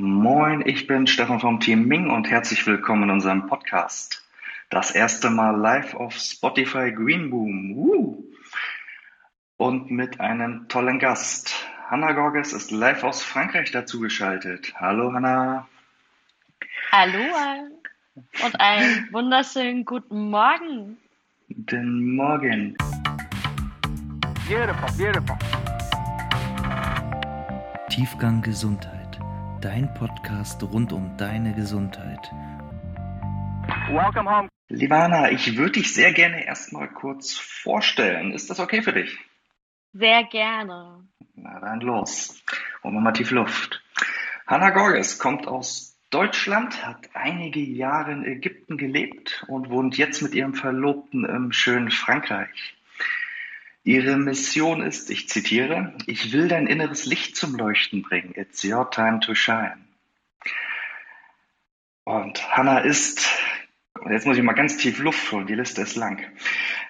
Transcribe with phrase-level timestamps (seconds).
[0.00, 4.24] Moin, ich bin Stefan vom Team Ming und herzlich willkommen in unserem Podcast.
[4.70, 7.72] Das erste Mal live auf Spotify Green Boom.
[7.76, 8.22] Uh.
[9.56, 11.66] Und mit einem tollen Gast.
[11.90, 14.72] Hanna Gorges ist live aus Frankreich dazugeschaltet.
[14.76, 15.66] Hallo Hanna.
[16.92, 17.24] Hallo
[18.44, 20.96] und einen wunderschönen guten Morgen.
[21.48, 22.76] Guten Morgen.
[24.46, 25.36] Beautiful, beautiful.
[27.90, 28.97] Tiefgang Gesundheit,
[29.60, 32.30] dein Podcast rund um deine Gesundheit.
[33.90, 34.48] Welcome home.
[34.70, 38.32] Hanna, ich würde dich sehr gerne erstmal kurz vorstellen.
[38.32, 39.18] Ist das okay für dich?
[39.92, 41.04] Sehr gerne.
[41.34, 42.42] Na dann los.
[42.84, 43.82] Holen wir mal tief Luft.
[44.46, 50.34] Hanna Gorges kommt aus Deutschland, hat einige Jahre in Ägypten gelebt und wohnt jetzt mit
[50.34, 52.77] ihrem Verlobten im schönen Frankreich.
[53.88, 58.34] Ihre Mission ist, ich zitiere, ich will dein inneres Licht zum Leuchten bringen.
[58.36, 59.78] It's your time to shine.
[62.04, 63.26] Und Hannah ist,
[64.10, 66.22] jetzt muss ich mal ganz tief Luft holen, die Liste ist lang.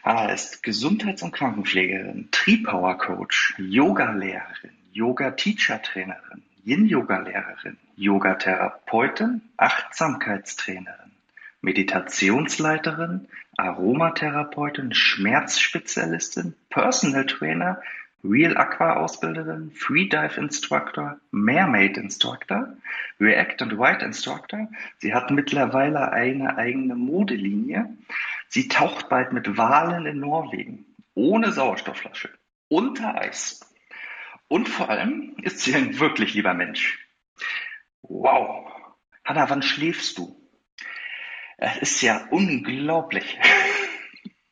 [0.03, 11.13] Hannah ist Gesundheits- und Krankenpflegerin, Tree-Power-Coach, Yoga-Lehrerin, Yoga-Teacher-Trainerin, Yin-Yoga-Lehrerin, Yogatherapeutin, Achtsamkeitstrainerin,
[11.61, 17.83] Meditationsleiterin, Aromatherapeutin, Schmerzspezialistin, Personal Trainer,
[18.23, 22.77] Real Aqua Ausbilderin, Freedive Instructor, Mermaid Instructor,
[23.21, 24.69] React und White Instructor.
[24.99, 27.97] Sie hat mittlerweile eine eigene Modelinie.
[28.49, 32.31] Sie taucht bald mit Walen in Norwegen, ohne Sauerstoffflasche,
[32.69, 33.61] unter Eis.
[34.47, 36.99] Und vor allem ist sie ein wirklich lieber Mensch.
[38.03, 38.71] Wow.
[39.25, 40.38] Hanna, wann schläfst du?
[41.61, 43.37] Es ist ja unglaublich,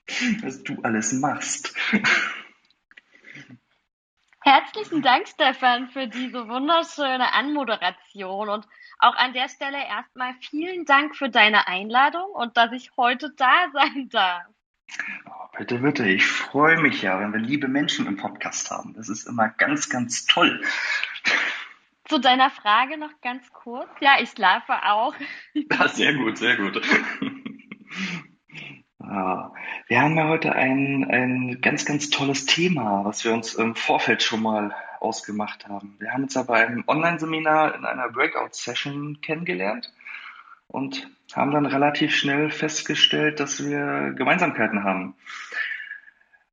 [0.42, 1.72] was du alles machst.
[4.42, 8.66] Herzlichen Dank, Stefan, für diese wunderschöne Anmoderation und
[8.98, 13.70] auch an der Stelle erstmal vielen Dank für deine Einladung und dass ich heute da
[13.72, 14.42] sein darf.
[15.27, 16.08] Oh, bitte, bitte.
[16.08, 18.95] Ich freue mich ja, wenn wir liebe Menschen im Podcast haben.
[18.95, 20.61] Das ist immer ganz, ganz toll.
[22.08, 23.89] Zu deiner Frage noch ganz kurz.
[24.00, 25.14] Ja, ich schlafe auch.
[25.55, 26.80] Ja, sehr gut, sehr gut.
[28.98, 29.52] Ah,
[29.86, 34.20] wir haben ja heute ein, ein ganz, ganz tolles Thema, was wir uns im Vorfeld
[34.20, 35.95] schon mal ausgemacht haben.
[36.00, 39.92] Wir haben uns ja bei einem Online-Seminar in einer Breakout-Session kennengelernt
[40.66, 45.14] und haben dann relativ schnell festgestellt, dass wir Gemeinsamkeiten haben.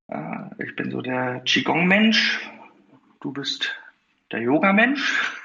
[0.08, 2.40] Ah, ich bin so der Qigong-Mensch,
[3.19, 3.75] du bist
[4.31, 5.43] der Yoga-Mensch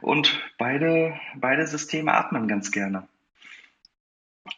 [0.00, 3.06] und beide, beide Systeme atmen ganz gerne.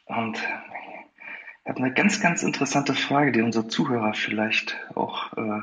[0.07, 5.63] Und ich habe eine ganz, ganz interessante Frage, die unsere Zuhörer vielleicht auch äh,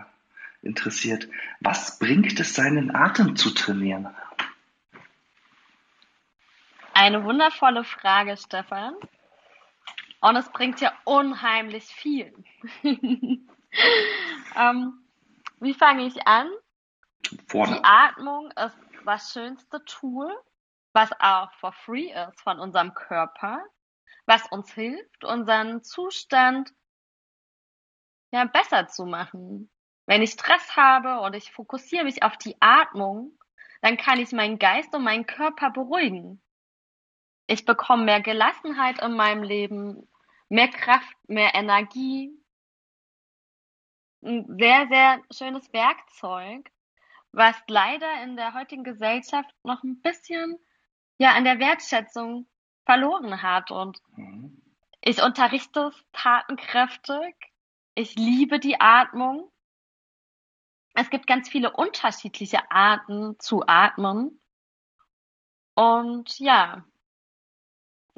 [0.62, 1.28] interessiert.
[1.60, 4.10] Was bringt es, seinen Atem zu trainieren?
[6.94, 8.94] Eine wundervolle Frage, Stefan.
[10.22, 12.34] Und es bringt ja unheimlich viel.
[12.84, 13.48] ähm,
[15.62, 16.50] wie fange ich an?
[17.48, 17.76] Vorne.
[17.76, 20.36] Die Atmung ist das schönste Tool,
[20.94, 23.64] was auch for free ist von unserem Körper,
[24.26, 26.72] was uns hilft, unseren Zustand
[28.32, 29.72] ja besser zu machen.
[30.06, 33.38] Wenn ich Stress habe und ich fokussiere mich auf die Atmung,
[33.82, 36.42] dann kann ich meinen Geist und meinen Körper beruhigen.
[37.48, 40.10] Ich bekomme mehr Gelassenheit in meinem Leben,
[40.50, 42.32] mehr Kraft, mehr Energie.
[44.22, 46.70] Ein sehr, sehr schönes Werkzeug,
[47.32, 50.58] was leider in der heutigen Gesellschaft noch ein bisschen
[51.18, 52.48] ja an der Wertschätzung
[52.86, 53.72] verloren hat.
[53.72, 54.62] Und Mhm.
[55.02, 57.36] ich unterrichte es tatenkräftig.
[57.96, 59.52] Ich liebe die Atmung.
[60.94, 64.42] Es gibt ganz viele unterschiedliche Arten zu atmen.
[65.76, 66.84] Und ja,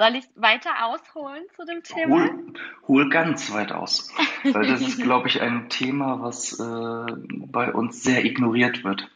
[0.02, 2.24] soll ich weiter ausholen zu dem Thema?
[2.24, 2.54] Hol,
[2.88, 4.12] hol ganz weit aus.
[4.44, 9.12] Weil das ist, glaube ich, ein Thema, was äh, bei uns sehr ignoriert wird.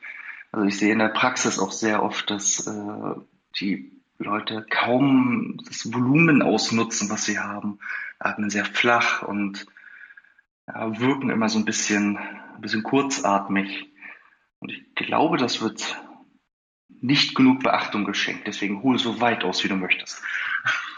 [0.52, 3.16] Also ich sehe in der Praxis auch sehr oft, dass äh,
[3.60, 7.80] die Leute kaum das Volumen ausnutzen, was sie haben,
[8.20, 9.66] atmen sehr flach und
[10.68, 13.92] ja, wirken immer so ein bisschen, ein bisschen kurzatmig.
[14.60, 16.00] Und ich glaube, das wird
[17.02, 18.46] nicht genug Beachtung geschenkt.
[18.46, 20.22] Deswegen hol so weit aus, wie du möchtest.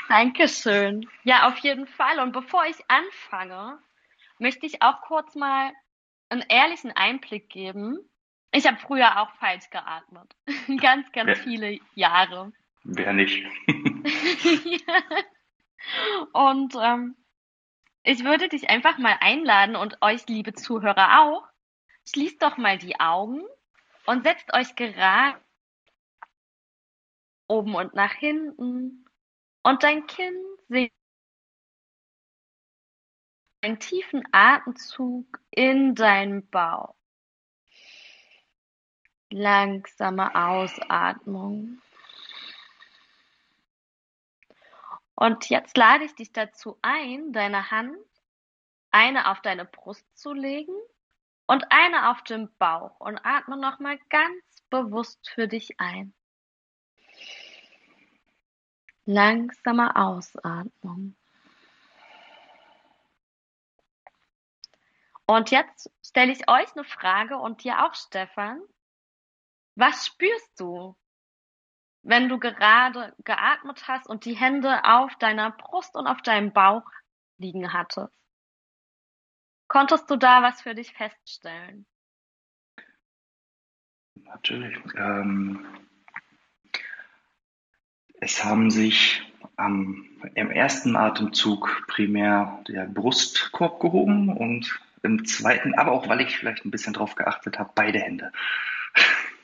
[0.08, 1.10] Dankeschön.
[1.24, 2.20] Ja, auf jeden Fall.
[2.20, 3.80] Und bevor ich anfange,
[4.40, 5.72] möchte ich auch kurz mal
[6.30, 8.00] einen ehrlichen Einblick geben.
[8.52, 10.34] Ich habe früher auch falsch geatmet.
[10.82, 11.44] ganz, ganz Ja.
[11.44, 12.52] viele Jahre.
[12.84, 13.44] Wer nicht?
[16.34, 17.16] Und ähm,
[18.04, 21.44] ich würde dich einfach mal einladen und euch, liebe Zuhörer, auch.
[22.10, 23.44] Schließt doch mal die Augen
[24.06, 25.38] und setzt euch gerade
[27.48, 29.07] oben und nach hinten
[29.68, 30.96] und dein Kinn sinkt.
[33.62, 36.96] Einen tiefen Atemzug in deinen Bauch.
[39.30, 41.82] Langsame Ausatmung.
[45.16, 47.98] Und jetzt lade ich dich dazu ein, deine Hand
[48.92, 50.76] eine auf deine Brust zu legen
[51.46, 56.14] und eine auf den Bauch und atme nochmal ganz bewusst für dich ein.
[59.08, 61.16] Langsame Ausatmung.
[65.26, 68.62] Und jetzt stelle ich euch eine Frage und dir auch, Stefan.
[69.76, 70.98] Was spürst du,
[72.02, 76.84] wenn du gerade geatmet hast und die Hände auf deiner Brust und auf deinem Bauch
[77.38, 78.14] liegen hattest?
[79.70, 81.86] Konntest du da was für dich feststellen?
[84.16, 84.78] Natürlich.
[84.96, 85.87] Ähm,
[88.20, 89.22] es haben sich
[89.56, 90.06] am,
[90.36, 96.66] im ersten Atemzug primär der Brustkorb gehoben und im zweiten, aber auch weil ich vielleicht
[96.66, 98.32] ein bisschen drauf geachtet habe, beide Hände.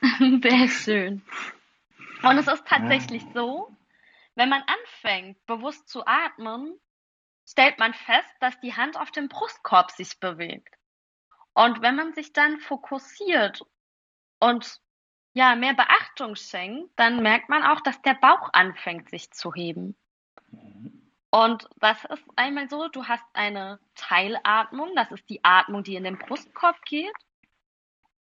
[0.42, 1.22] Sehr schön.
[2.22, 3.30] Und es ist tatsächlich ja.
[3.34, 3.76] so,
[4.34, 6.74] wenn man anfängt, bewusst zu atmen,
[7.46, 10.74] stellt man fest, dass die Hand auf dem Brustkorb sich bewegt.
[11.52, 13.64] Und wenn man sich dann fokussiert
[14.40, 14.80] und
[15.34, 19.96] ja, mehr Beachtung schenkt, dann merkt man auch, dass der Bauch anfängt, sich zu heben.
[21.30, 26.04] Und das ist einmal so, du hast eine Teilatmung, das ist die Atmung, die in
[26.04, 27.12] den Brustkorb geht.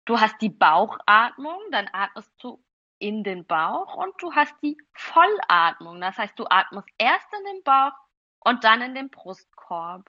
[0.04, 2.62] Du hast die Bauchatmung, dann atmest du
[3.00, 6.00] in den Bauch und du hast die Vollatmung.
[6.00, 7.92] Das heißt, du atmest erst in den Bauch
[8.38, 10.04] und dann in den Brustkorb.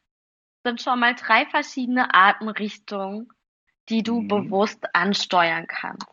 [0.62, 3.34] Das sind schon mal drei verschiedene Atemrichtungen,
[3.90, 4.28] die du mhm.
[4.28, 6.08] bewusst ansteuern kannst.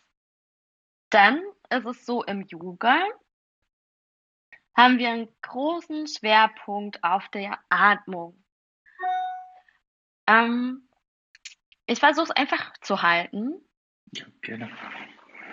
[1.11, 3.03] Dann ist es so im Yoga,
[4.77, 8.43] haben wir einen großen Schwerpunkt auf der Atmung.
[10.27, 10.89] Ähm,
[11.87, 13.61] ich versuche es einfach zu halten.
[14.13, 14.71] Ja, gerne.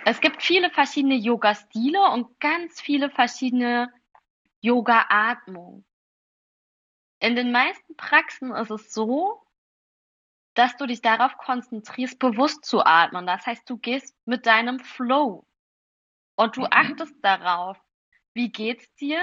[0.04, 3.92] Es gibt viele verschiedene Yoga-Stile und ganz viele verschiedene
[4.60, 5.84] Yoga-Atmungen.
[7.20, 9.44] In den meisten Praxen ist es so,
[10.54, 13.26] dass du dich darauf konzentrierst, bewusst zu atmen.
[13.26, 15.47] Das heißt, du gehst mit deinem Flow
[16.38, 16.68] und du mhm.
[16.70, 17.76] achtest darauf,
[18.32, 19.20] wie geht's dir?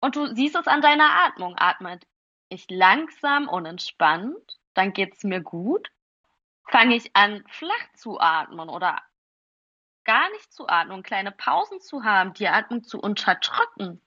[0.00, 1.54] Und du siehst es an deiner Atmung.
[1.58, 2.06] Atmet
[2.48, 5.90] ich langsam und entspannt, dann geht's mir gut.
[6.68, 9.00] Fange ich an, flach zu atmen oder
[10.04, 14.00] gar nicht zu atmen kleine Pausen zu haben, die Atmung zu unterdrücken,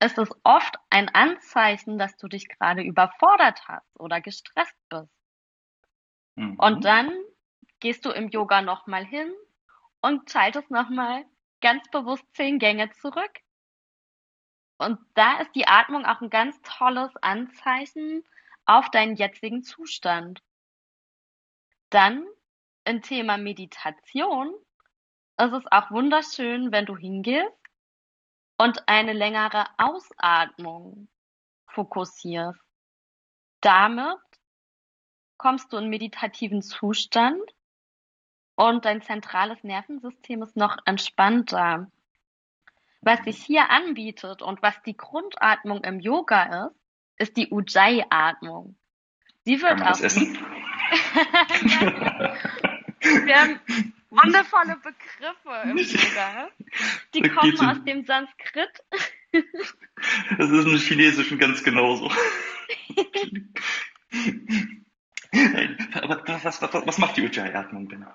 [0.00, 5.12] ist es oft ein Anzeichen, dass du dich gerade überfordert hast oder gestresst bist.
[6.34, 6.58] Mhm.
[6.58, 7.12] Und dann
[7.78, 9.32] gehst du im Yoga nochmal hin
[10.00, 11.24] und schaltest nochmal
[11.66, 13.40] ganz bewusst zehn Gänge zurück.
[14.78, 18.22] Und da ist die Atmung auch ein ganz tolles Anzeichen
[18.66, 20.44] auf deinen jetzigen Zustand.
[21.90, 22.24] Dann
[22.84, 24.54] im Thema Meditation
[25.38, 27.50] ist es auch wunderschön, wenn du hingehst
[28.58, 31.08] und eine längere Ausatmung
[31.66, 32.60] fokussierst.
[33.60, 34.20] Damit
[35.36, 37.42] kommst du in meditativen Zustand
[38.56, 41.88] und dein zentrales Nervensystem ist noch entspannter.
[43.02, 46.74] Was sich hier anbietet und was die Grundatmung im Yoga ist,
[47.18, 48.74] ist die Ujjayi-Atmung.
[49.44, 50.00] Sie wird auch.
[50.00, 50.16] Das?
[53.00, 53.60] Wir haben
[54.10, 56.50] wundervolle Begriffe im Yoga.
[57.14, 58.82] Die kommen aus dem Sanskrit.
[60.38, 62.10] Das ist im Chinesischen ganz genauso.
[65.94, 68.06] Aber was, was, was macht die Ujjayi-Atmung denn?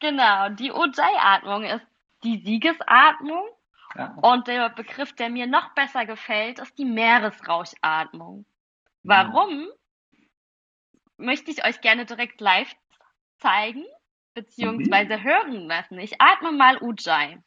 [0.00, 1.86] Genau, die Ujjayi-Atmung ist
[2.24, 3.48] die Siegesatmung.
[3.94, 4.14] Ja.
[4.22, 8.46] Und der Begriff, der mir noch besser gefällt, ist die Meeresrauschatmung.
[9.02, 9.68] Warum?
[10.12, 10.18] Ja.
[11.18, 12.72] Möchte ich euch gerne direkt live
[13.38, 13.84] zeigen,
[14.34, 15.22] beziehungsweise mhm.
[15.22, 15.98] hören lassen.
[15.98, 17.38] Ich atme mal Ujjayi.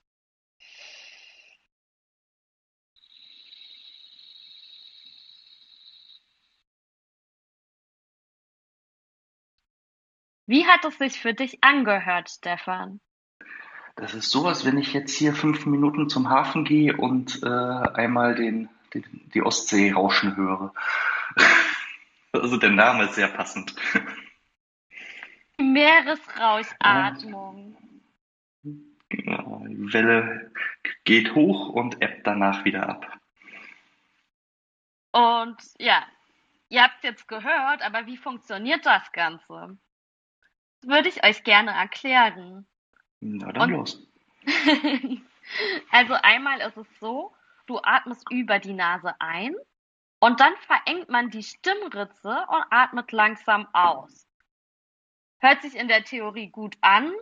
[10.47, 12.99] Wie hat es sich für dich angehört, Stefan?
[13.95, 18.35] Das ist sowas, wenn ich jetzt hier fünf Minuten zum Hafen gehe und äh, einmal
[18.35, 20.73] den, den, die Ostsee rauschen höre.
[22.33, 23.73] also der Name ist sehr passend.
[25.57, 27.77] Meeresrauschatmung.
[29.09, 30.51] Die Welle
[31.05, 33.17] geht hoch und ebbt danach wieder ab.
[35.11, 36.05] Und ja,
[36.67, 39.77] ihr habt jetzt gehört, aber wie funktioniert das Ganze?
[40.85, 42.67] Würde ich euch gerne erklären.
[43.19, 44.07] Na dann Und, los.
[45.91, 47.33] Also einmal ist es so,
[47.67, 49.55] du atmest über die Nase ein
[50.19, 54.27] und dann verengt man die Stimmritze und atmet langsam aus.
[55.39, 57.13] Hört sich in der Theorie gut an.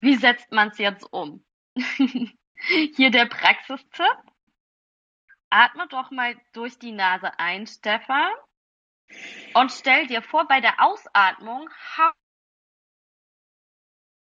[0.00, 1.44] Wie setzt man es jetzt um?
[1.76, 4.18] Hier der Praxistipp.
[5.48, 8.30] Atme doch mal durch die Nase ein, Stefan.
[9.54, 11.68] Und stell dir vor, bei der Ausatmung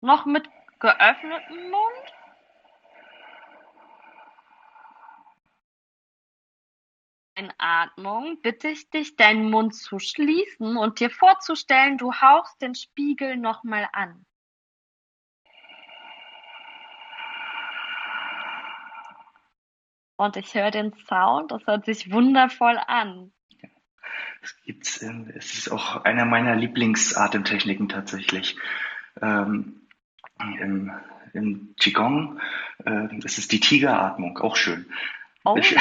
[0.02, 2.14] noch mit geöffnetem Mund
[7.40, 13.38] Einatmung bitte ich dich, deinen Mund zu schließen und dir vorzustellen, du hauchst den Spiegel
[13.38, 14.26] nochmal an.
[20.18, 23.32] Und ich höre den Sound, das hört sich wundervoll an.
[24.42, 28.58] Es gibt's, ähm, es ist auch einer meiner Lieblingsatemtechniken tatsächlich.
[29.22, 29.79] Ähm,
[30.40, 30.92] im,
[31.34, 32.40] Im Qigong,
[32.86, 34.86] äh, das ist die Tigeratmung, auch schön.
[35.46, 35.76] Oh, ich,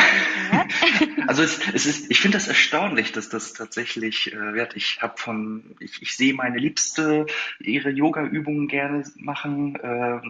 [1.26, 4.76] also es, es ist, ich finde das erstaunlich, dass das tatsächlich äh, wird.
[4.76, 7.26] Ich habe von, ich, ich sehe meine Liebste
[7.58, 10.20] ihre Yoga-Übungen gerne machen, äh,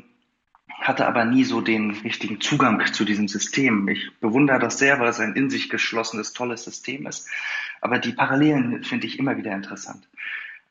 [0.80, 3.88] hatte aber nie so den richtigen Zugang zu diesem System.
[3.88, 7.28] Ich bewundere das sehr, weil es ein in sich geschlossenes, tolles System ist.
[7.80, 10.08] Aber die Parallelen finde ich immer wieder interessant.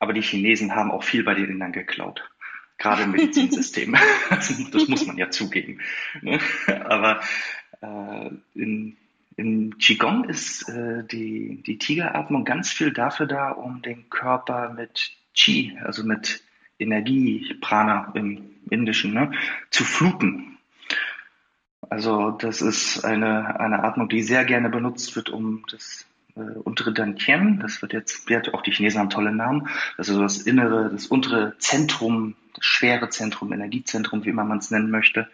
[0.00, 2.28] Aber die Chinesen haben auch viel bei den Indern geklaut.
[2.78, 3.96] Gerade im Medizinsystem.
[4.30, 5.80] das muss man ja zugeben.
[6.22, 6.38] Ne?
[6.84, 7.20] Aber
[7.80, 8.96] äh, in,
[9.36, 15.12] Im Qigong ist äh, die, die Tigeratmung ganz viel dafür da, um den Körper mit
[15.34, 16.42] Qi, also mit
[16.78, 19.32] Energie, Prana im Indischen, ne,
[19.70, 20.58] zu fluten.
[21.90, 26.07] Also das ist eine, eine Atmung, die sehr gerne benutzt wird, um das
[26.38, 30.14] äh, untere Dantien, das wird jetzt, wird auch die Chinesen haben tolle Namen, das ist
[30.14, 34.90] so das innere, das untere Zentrum, das schwere Zentrum, Energiezentrum, wie immer man es nennen
[34.90, 35.28] möchte,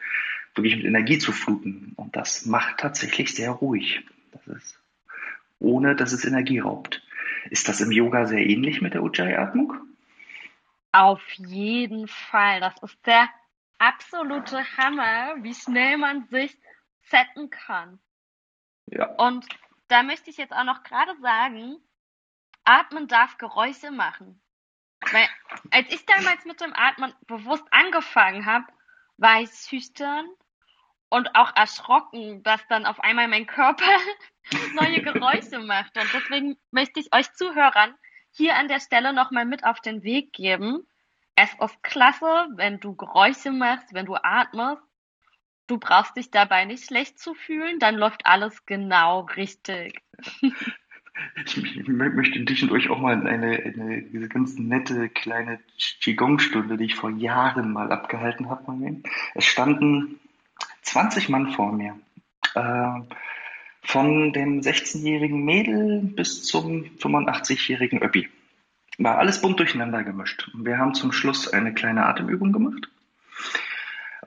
[0.55, 1.93] wirklich mit Energie zu fluten.
[1.97, 4.05] Und das macht tatsächlich sehr ruhig.
[4.33, 4.79] Das ist,
[5.59, 7.03] ohne dass es Energie raubt.
[7.51, 9.75] Ist das im Yoga sehr ähnlich mit der Ujjayi-Atmung?
[10.93, 12.61] Auf jeden Fall.
[12.61, 13.29] Das ist der
[13.79, 16.57] absolute Hammer, wie schnell man sich
[17.03, 17.99] setten kann.
[18.87, 19.07] Ja.
[19.17, 19.47] Und
[19.95, 21.77] da möchte ich jetzt auch noch gerade sagen,
[22.65, 24.43] Atmen darf Geräusche machen.
[25.13, 25.29] Weil
[25.71, 28.67] als ich damals mit dem Atmen bewusst angefangen habe,
[29.19, 30.27] war ich schüchtern
[31.11, 33.85] und auch erschrocken, dass dann auf einmal mein Körper
[34.73, 35.97] neue Geräusche macht.
[35.97, 37.95] Und deswegen möchte ich euch Zuhörern
[38.33, 40.89] hier an der Stelle nochmal mit auf den Weg geben.
[41.37, 44.83] Es ist klasse, wenn du Geräusche machst, wenn du atmest.
[45.67, 50.01] Du brauchst dich dabei nicht schlecht zu fühlen, dann läuft alles genau richtig.
[51.47, 55.61] Ich möchte dich und euch auch mal in eine, eine diese ganz nette kleine
[56.01, 59.03] Qigong-Stunde, die ich vor Jahren mal abgehalten habe.
[59.37, 60.19] Es standen
[60.83, 61.97] 20 Mann vor mir.
[62.57, 63.01] Äh,
[63.83, 68.29] von dem 16-jährigen Mädel bis zum 85-jährigen Öppi.
[68.99, 70.51] War alles bunt durcheinander gemischt.
[70.55, 72.89] Wir haben zum Schluss eine kleine Atemübung gemacht.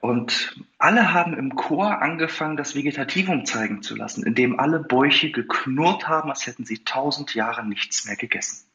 [0.01, 6.07] Und alle haben im Chor angefangen, das Vegetativum zeigen zu lassen, indem alle Bäuche geknurrt
[6.07, 8.65] haben, als hätten sie tausend Jahre nichts mehr gegessen.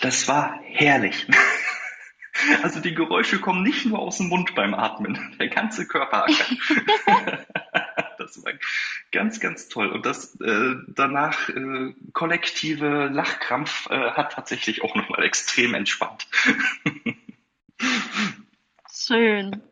[0.00, 1.26] Das war herrlich.
[2.64, 6.26] Also die Geräusche kommen nicht nur aus dem Mund beim Atmen, der ganze Körper.
[8.18, 8.52] das war
[9.12, 9.88] ganz, ganz toll.
[9.88, 16.26] Und das äh, danach äh, kollektive Lachkrampf äh, hat tatsächlich auch nochmal extrem entspannt.
[18.92, 19.62] Schön.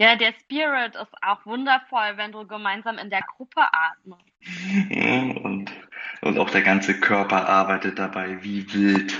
[0.00, 4.22] Ja, der Spirit ist auch wundervoll, wenn du gemeinsam in der Gruppe atmest.
[4.90, 5.72] Ja, und,
[6.20, 9.12] und auch der ganze Körper arbeitet dabei wie wild.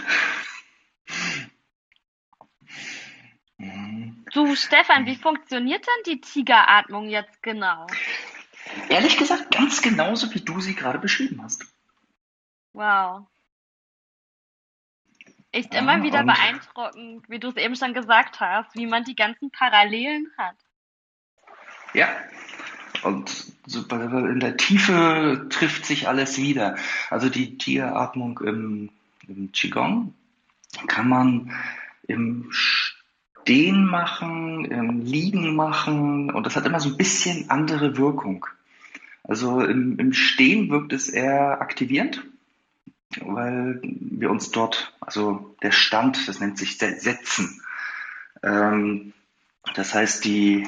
[4.33, 7.89] Du, Stefan, wie funktioniert denn die Tigeratmung jetzt genau?
[8.89, 11.65] Ehrlich gesagt, ganz genauso, wie du sie gerade beschrieben hast.
[12.73, 13.27] Wow.
[15.51, 19.17] Ist immer Ja, wieder beeindruckend, wie du es eben schon gesagt hast, wie man die
[19.17, 20.57] ganzen Parallelen hat.
[21.95, 22.09] Ja.
[23.03, 26.77] Und in der Tiefe trifft sich alles wieder.
[27.11, 28.91] Also die Tieratmung im,
[29.29, 30.15] im Qigong
[30.87, 31.53] kann man
[32.07, 38.47] im Stehen machen, im Liegen machen und das hat immer so ein bisschen andere Wirkung.
[39.23, 42.25] Also im, im Stehen wirkt es eher aktivierend,
[43.21, 47.63] weil wir uns dort, also der Stand, das nennt sich Se- Setzen.
[48.43, 49.13] Ähm,
[49.75, 50.67] das heißt, die,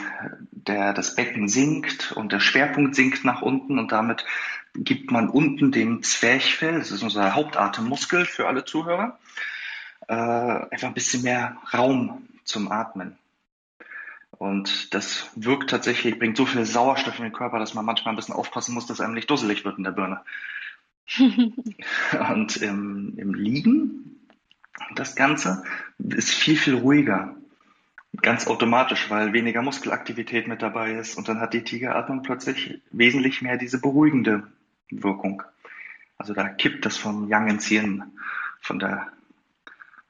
[0.51, 4.25] der, das Becken sinkt und der Schwerpunkt sinkt nach unten und damit
[4.75, 9.19] gibt man unten dem Zwerchfell, das ist unser Hauptatemmuskel für alle Zuhörer,
[10.09, 13.17] äh, einfach ein bisschen mehr Raum zum Atmen.
[14.41, 18.17] Und das wirkt tatsächlich, bringt so viel Sauerstoff in den Körper, dass man manchmal ein
[18.17, 20.23] bisschen aufpassen muss, dass einem nicht dusselig wird in der Birne.
[22.31, 24.21] Und im, im Liegen,
[24.95, 25.65] das Ganze
[25.99, 27.35] ist viel, viel ruhiger.
[28.23, 31.17] Ganz automatisch, weil weniger Muskelaktivität mit dabei ist.
[31.17, 34.49] Und dann hat die Tigeratmung plötzlich wesentlich mehr diese beruhigende
[34.91, 35.43] Wirkung.
[36.19, 38.03] Also da kippt das vom Yang ins Yin,
[38.61, 39.09] von der,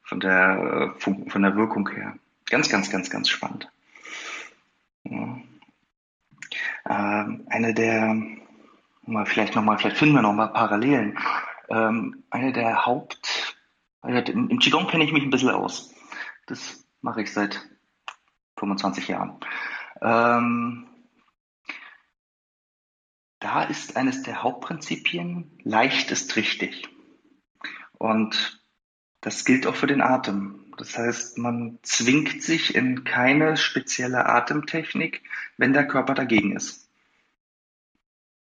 [0.02, 2.14] von der, von der Wirkung her.
[2.46, 3.70] Ganz, ganz, ganz, ganz spannend.
[5.04, 5.38] Ja.
[6.88, 8.16] Ähm, eine der,
[9.06, 11.18] mal vielleicht nochmal, vielleicht finden wir nochmal Parallelen.
[11.68, 13.56] Ähm, eine der Haupt,
[14.02, 15.94] also im, Qigong kenne ich mich ein bisschen aus.
[16.46, 17.60] Das mache ich seit
[18.60, 19.40] 25 Jahren.
[20.00, 20.86] Ähm,
[23.40, 26.88] da ist eines der Hauptprinzipien, leicht ist richtig.
[27.98, 28.62] Und
[29.20, 30.72] das gilt auch für den Atem.
[30.76, 35.22] Das heißt, man zwingt sich in keine spezielle Atemtechnik,
[35.56, 36.88] wenn der Körper dagegen ist.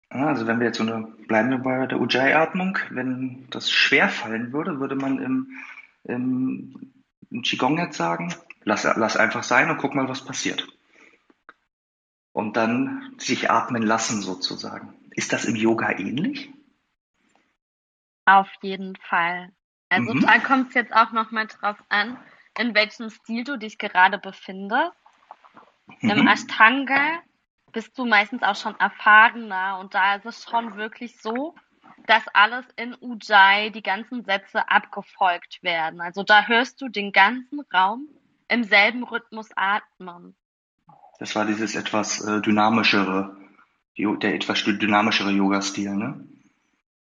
[0.09, 4.53] Also wenn wir jetzt so eine, bleiben wir bei der Ujjayi-Atmung, wenn das schwer fallen
[4.53, 5.51] würde, würde man im,
[6.03, 6.93] im,
[7.31, 8.33] im Qigong jetzt sagen,
[8.65, 10.67] lass, lass einfach sein und guck mal, was passiert.
[12.31, 14.95] Und dann sich atmen lassen sozusagen.
[15.11, 16.51] Ist das im Yoga ähnlich?
[18.25, 19.51] Auf jeden Fall.
[19.89, 20.21] Also Mhm.
[20.21, 22.17] da kommt es jetzt auch nochmal drauf an,
[22.57, 24.93] in welchem Stil du dich gerade befindest.
[25.99, 26.27] Im Mhm.
[26.27, 27.21] Ashtanga
[27.71, 31.55] bist du meistens auch schon erfahrener und da ist es schon wirklich so,
[32.07, 36.01] dass alles in Ujjayi, die ganzen Sätze abgefolgt werden.
[36.01, 38.07] Also da hörst du den ganzen Raum
[38.53, 40.35] im selben Rhythmus atmen.
[41.19, 43.35] Das war dieses etwas äh, dynamischere,
[43.97, 46.27] der etwas dynamischere Yoga-Stil, ne?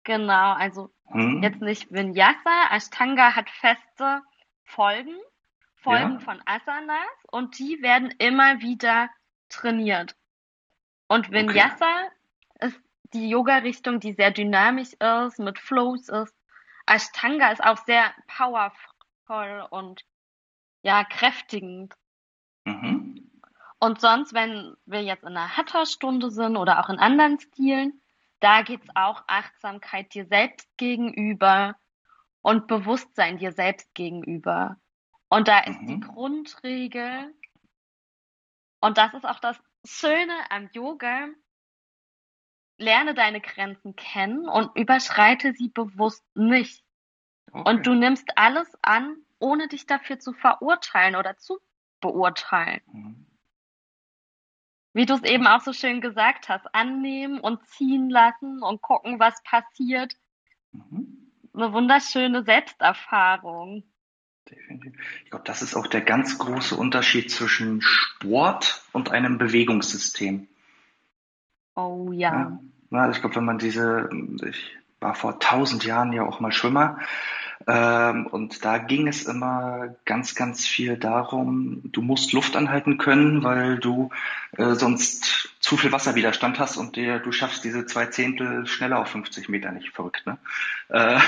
[0.04, 1.42] Genau, also Mhm.
[1.44, 2.70] jetzt nicht Vinyasa.
[2.72, 4.22] Ashtanga hat feste
[4.66, 5.16] Folgen,
[5.76, 6.20] Folgen Ja.
[6.20, 9.10] von Asanas und die werden immer wieder
[9.50, 10.16] trainiert.
[11.08, 12.10] Und Vinyasa
[12.60, 12.80] ist
[13.14, 16.36] die Yoga-Richtung, die sehr dynamisch ist, mit Flows ist.
[16.86, 20.04] Ashtanga ist auch sehr powerful und
[20.88, 21.94] ja, kräftigend.
[22.64, 23.30] Mhm.
[23.78, 28.02] Und sonst, wenn wir jetzt in einer Hatha-Stunde sind oder auch in anderen Stilen,
[28.40, 31.76] da geht's auch Achtsamkeit dir selbst gegenüber
[32.42, 34.78] und Bewusstsein dir selbst gegenüber.
[35.28, 36.02] Und da ist die Mhm.
[36.02, 37.36] Grundregel,
[38.80, 41.28] und das ist auch das Schöne am Yoga,
[42.78, 46.82] lerne deine Grenzen kennen und überschreite sie bewusst nicht.
[47.52, 47.70] Okay.
[47.70, 51.60] Und du nimmst alles an, ohne dich dafür zu verurteilen oder zu
[52.02, 52.82] beurteilen.
[52.92, 53.26] Mhm.
[54.94, 59.20] Wie du es eben auch so schön gesagt hast, annehmen und ziehen lassen und gucken,
[59.20, 60.16] was passiert.
[60.72, 61.32] Mhm.
[61.54, 63.84] Eine wunderschöne Selbsterfahrung.
[64.50, 64.94] Definitiv.
[65.24, 70.48] Ich glaube, das ist auch der ganz große Unterschied zwischen Sport und einem Bewegungssystem.
[71.76, 72.34] Oh ja.
[72.34, 72.60] Ja.
[72.90, 74.10] Ja, also ich glaube, wenn man diese,
[74.48, 77.00] ich war vor tausend Jahren ja auch mal Schwimmer,
[77.68, 83.44] ähm, und da ging es immer ganz, ganz viel darum, du musst Luft anhalten können,
[83.44, 84.10] weil du
[84.54, 89.10] äh, sonst zu viel Wasserwiderstand hast und dir, du schaffst diese zwei Zehntel schneller auf
[89.10, 89.90] 50 Meter nicht.
[89.90, 90.38] Verrückt, ne?
[90.88, 91.20] Äh,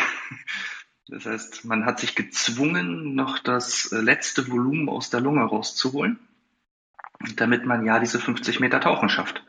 [1.09, 6.19] das heißt, man hat sich gezwungen, noch das äh, letzte Volumen aus der Lunge rauszuholen,
[7.35, 9.43] damit man ja diese 50 Meter Tauchen schafft.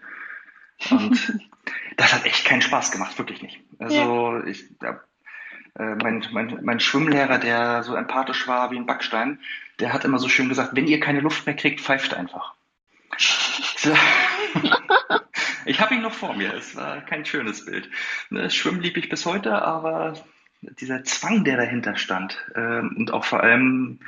[0.90, 1.40] Und
[1.96, 3.60] das hat echt keinen Spaß gemacht, wirklich nicht.
[3.78, 5.00] Also ich, ja,
[5.78, 9.38] äh, mein, mein, mein Schwimmlehrer, der so empathisch war wie ein Backstein,
[9.78, 12.54] der hat immer so schön gesagt, wenn ihr keine Luft mehr kriegt, pfeift einfach.
[15.66, 17.88] Ich habe ihn noch vor mir, es war kein schönes Bild.
[18.30, 20.14] Ne, Schwimmen lieb ich bis heute, aber
[20.62, 24.00] dieser Zwang, der dahinter stand ähm, und auch vor allem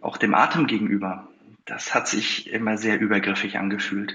[0.00, 1.28] auch dem Atem gegenüber,
[1.64, 4.14] das hat sich immer sehr übergriffig angefühlt.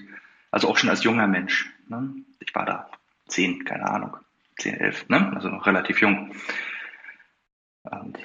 [0.51, 1.69] Also auch schon als junger Mensch.
[1.87, 2.13] Ne?
[2.39, 2.89] Ich war da
[3.27, 4.17] zehn, keine Ahnung,
[4.57, 5.31] zehn, elf, ne?
[5.35, 6.35] also noch relativ jung.
[7.83, 8.17] Und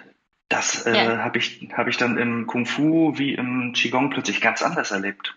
[0.49, 1.19] das äh, Ja.
[1.19, 5.37] habe ich, hab ich dann im Kung Fu wie im Qigong plötzlich ganz anders erlebt.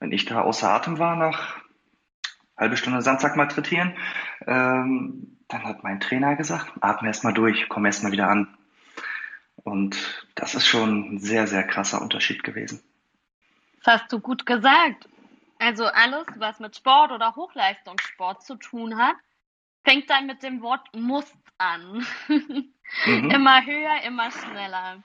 [0.00, 1.60] Wenn ich da außer Atem war nach
[2.56, 3.94] halbe Stunde Sandsack malträtieren,
[4.46, 8.56] ähm, dann hat mein Trainer gesagt, atme erst mal durch, komm erst mal wieder an.
[9.56, 12.82] Und das ist schon ein sehr, sehr krasser Unterschied gewesen.
[13.84, 15.08] Das hast du gut gesagt.
[15.58, 19.16] Also alles, was mit Sport oder Hochleistungssport zu tun hat,
[19.84, 22.06] fängt dann mit dem Wort muss an.
[22.28, 22.74] Mhm.
[23.06, 25.02] Immer höher, immer schneller.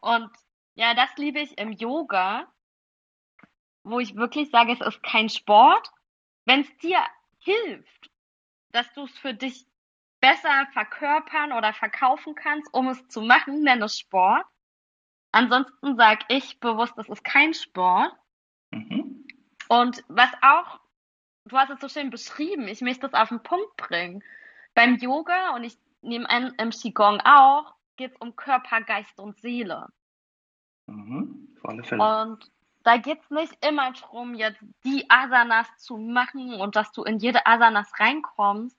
[0.00, 0.30] Und
[0.74, 2.52] ja, das liebe ich im Yoga,
[3.84, 5.88] wo ich wirklich sage, es ist kein Sport.
[6.44, 6.98] Wenn es dir
[7.38, 8.10] hilft,
[8.72, 9.66] dass du es für dich
[10.20, 14.44] besser verkörpern oder verkaufen kannst, um es zu machen, nenne es Sport.
[15.32, 18.12] Ansonsten sage ich bewusst, es ist kein Sport.
[19.68, 20.80] Und was auch,
[21.44, 24.22] du hast es so schön beschrieben, ich möchte es auf den Punkt bringen.
[24.74, 29.38] Beim Yoga und ich nehme an, im Qigong auch, geht es um Körper, Geist und
[29.40, 29.88] Seele.
[30.86, 32.22] Mhm, auf alle Fälle.
[32.22, 32.50] Und
[32.82, 37.46] da geht's nicht immer drum, jetzt die Asanas zu machen und dass du in jede
[37.46, 38.76] Asanas reinkommst.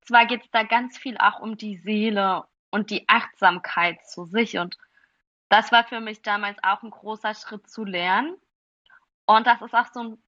[0.00, 4.58] Und zwar geht's da ganz viel auch um die Seele und die Achtsamkeit zu sich.
[4.58, 4.76] Und
[5.48, 8.34] das war für mich damals auch ein großer Schritt zu lernen.
[9.26, 10.18] Und das ist auch so ein,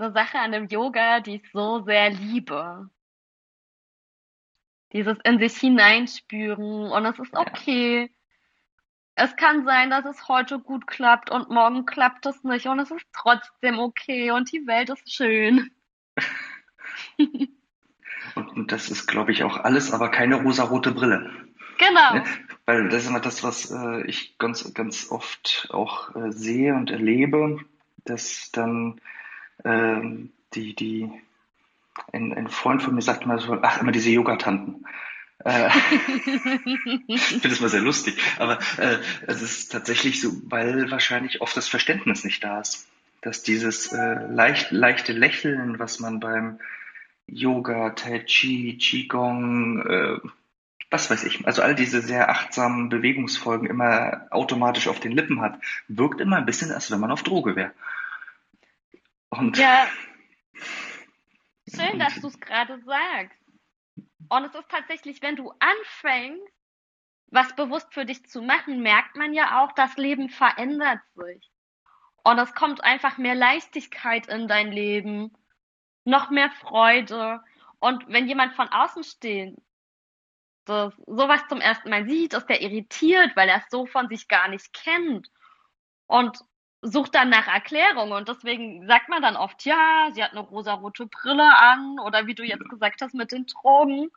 [0.00, 2.88] eine Sache an dem Yoga, die ich so sehr liebe.
[4.92, 8.10] Dieses in sich hineinspüren und es ist okay.
[9.14, 12.90] Es kann sein, dass es heute gut klappt und morgen klappt es nicht und es
[12.90, 15.70] ist trotzdem okay und die Welt ist schön.
[18.36, 21.30] Und, und das ist, glaube ich, auch alles, aber keine rosarote Brille.
[21.78, 22.14] Genau.
[22.14, 22.24] Ne?
[22.66, 26.90] Weil das ist immer das, was äh, ich ganz, ganz oft auch äh, sehe und
[26.90, 27.58] erlebe,
[28.04, 29.00] dass dann
[29.64, 31.10] ähm, die, die,
[32.12, 34.86] ein, ein Freund von mir sagt immer so, ach, immer diese Yogatanten.
[35.44, 35.68] Äh,
[37.06, 41.56] ich finde das mal sehr lustig, aber äh, es ist tatsächlich so, weil wahrscheinlich oft
[41.56, 42.88] das Verständnis nicht da ist,
[43.22, 46.58] dass dieses äh, leicht, leichte Lächeln, was man beim
[47.26, 50.18] Yoga, Tai Chi, Qigong, äh,
[50.90, 55.58] was weiß ich, also all diese sehr achtsamen Bewegungsfolgen immer automatisch auf den Lippen hat,
[55.86, 57.72] wirkt immer ein bisschen, als wenn man auf Droge wäre.
[59.30, 59.88] Und Ja,
[61.68, 63.38] schön, dass du es gerade sagst.
[64.28, 66.52] Und es ist tatsächlich, wenn du anfängst,
[67.28, 71.50] was bewusst für dich zu machen, merkt man ja auch, das Leben verändert sich.
[72.24, 75.32] Und es kommt einfach mehr Leichtigkeit in dein Leben,
[76.04, 77.42] noch mehr Freude.
[77.78, 79.56] Und wenn jemand von außen steht,
[80.66, 84.48] sowas zum ersten Mal sieht, ist der irritiert, weil er es so von sich gar
[84.48, 85.30] nicht kennt.
[86.06, 86.44] Und
[86.82, 88.12] sucht dann nach Erklärung.
[88.12, 92.34] Und deswegen sagt man dann oft, ja, sie hat eine rosarote Brille an oder wie
[92.34, 94.10] du jetzt gesagt hast mit den Drogen.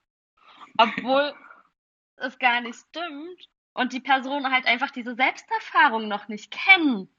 [0.78, 1.34] Obwohl
[2.18, 7.10] es gar nicht stimmt und die Person halt einfach diese Selbsterfahrung noch nicht kennen.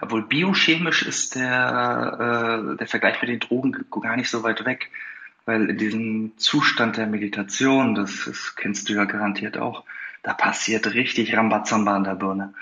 [0.00, 4.90] Obwohl biochemisch ist der, äh, der Vergleich mit den Drogen gar nicht so weit weg,
[5.44, 9.84] weil in diesem Zustand der Meditation, das, das kennst du ja garantiert auch,
[10.22, 12.54] da passiert richtig Rambazamba an der Birne.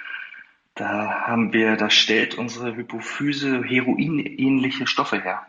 [0.74, 5.46] Da haben wir, da stellt unsere Hypophyse heroinähnliche Stoffe her.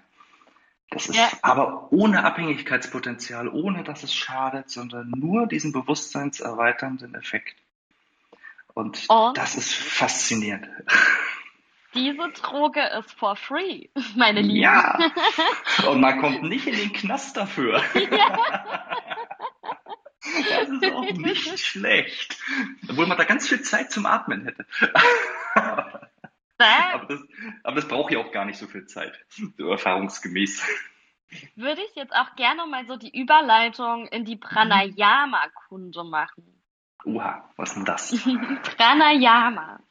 [0.92, 1.30] Das ist Ja.
[1.42, 7.56] aber ohne Abhängigkeitspotenzial, ohne dass es schadet, sondern nur diesen bewusstseinserweiternden Effekt.
[8.76, 9.38] Und Und?
[9.38, 10.68] das ist faszinierend.
[11.96, 14.58] Diese Droge ist for free, meine Lieben.
[14.58, 15.00] Ja.
[15.90, 17.82] Und man kommt nicht in den Knast dafür.
[20.50, 22.38] Das ist auch nicht schlecht.
[22.90, 24.66] Obwohl man da ganz viel Zeit zum Atmen hätte.
[26.58, 27.20] Aber das,
[27.64, 29.14] aber das braucht ja auch gar nicht so viel Zeit,
[29.58, 30.66] so erfahrungsgemäß.
[31.56, 36.64] würde ich jetzt auch gerne mal so die Überleitung in die Pranayama-Kunde machen.
[37.04, 38.12] Oha, was ist denn das?
[38.78, 39.82] Pranayama.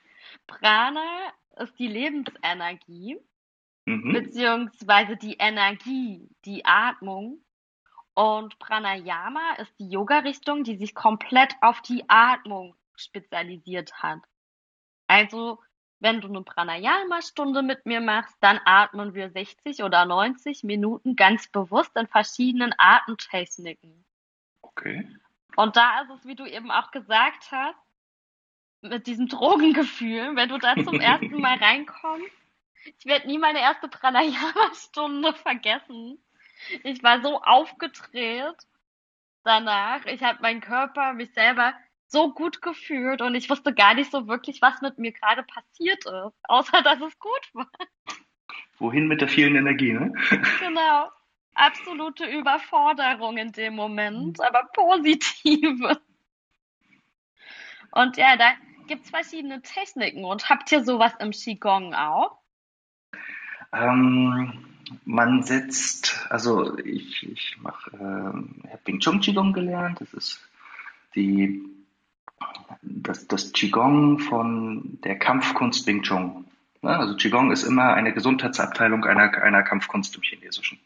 [0.47, 3.19] Prana ist die Lebensenergie,
[3.87, 4.15] Mhm.
[4.15, 7.44] beziehungsweise die Energie, die Atmung.
[8.15, 14.21] Und Pranayama ist die Yoga-Richtung, die sich komplett auf die Atmung spezialisiert hat.
[15.09, 15.61] Also,
[15.99, 21.49] wenn du eine Pranayama-Stunde mit mir machst, dann atmen wir 60 oder 90 Minuten ganz
[21.49, 24.05] bewusst in verschiedenen Atemtechniken.
[24.63, 25.09] Okay.
[25.57, 27.79] Und da ist es, wie du eben auch gesagt hast,
[28.81, 32.31] mit diesem Drogengefühl, wenn du da zum ersten Mal reinkommst.
[32.99, 36.19] Ich werde nie meine erste Pranayama-Stunde vergessen.
[36.83, 38.57] Ich war so aufgedreht
[39.45, 40.05] danach.
[40.07, 41.75] Ich habe meinen Körper, mich selber
[42.07, 46.05] so gut gefühlt und ich wusste gar nicht so wirklich, was mit mir gerade passiert
[46.05, 47.71] ist, außer dass es gut war.
[48.79, 50.13] Wohin mit der vielen Energie, ne?
[50.61, 51.11] Genau.
[51.55, 56.01] Absolute Überforderung in dem Moment, aber positive.
[57.93, 58.55] Und ja, da
[58.89, 60.25] gibt's verschiedene Techniken.
[60.25, 62.41] Und habt ihr sowas im Qigong auch?
[63.73, 64.74] Ähm,
[65.05, 70.01] man setzt, also ich, ich mache, ähm, ich habe Wing Chun Qigong gelernt.
[70.01, 70.41] Das ist
[71.15, 71.63] die,
[72.83, 76.47] das, das Qigong von der Kampfkunst Wing Chun.
[76.83, 76.97] Ne?
[76.97, 80.79] Also Qigong ist immer eine Gesundheitsabteilung einer, einer Kampfkunst im Chinesischen.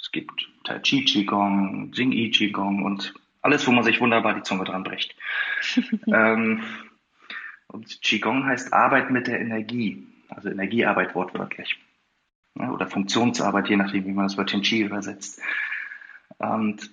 [0.00, 4.42] Es gibt Tai Chi Qigong, Jing Yi Qigong und alles, wo man sich wunderbar die
[4.42, 5.14] Zunge dran bricht.
[6.06, 6.62] ähm,
[7.68, 11.78] und Qigong heißt Arbeit mit der Energie, also Energiearbeit wortwörtlich.
[12.58, 15.40] Ja, oder Funktionsarbeit, je nachdem, wie man das Wörtchen Qi übersetzt.
[16.38, 16.90] Und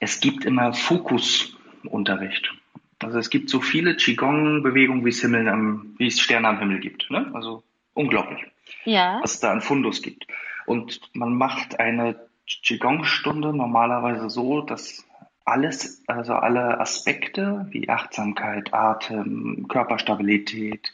[0.00, 2.52] es gibt immer Fokusunterricht.
[3.00, 6.80] Also es gibt so viele Qigong-Bewegungen, wie es Himmel am, wie es Sterne am Himmel
[6.80, 7.10] gibt.
[7.10, 7.30] Ne?
[7.34, 7.62] Also
[7.94, 8.40] unglaublich.
[8.84, 9.20] Ja.
[9.22, 10.26] was es da an Fundus gibt.
[10.66, 15.04] Und man macht eine Qigong-Stunde normalerweise so, dass
[15.44, 20.92] alles, also alle Aspekte wie Achtsamkeit, Atem, Körperstabilität,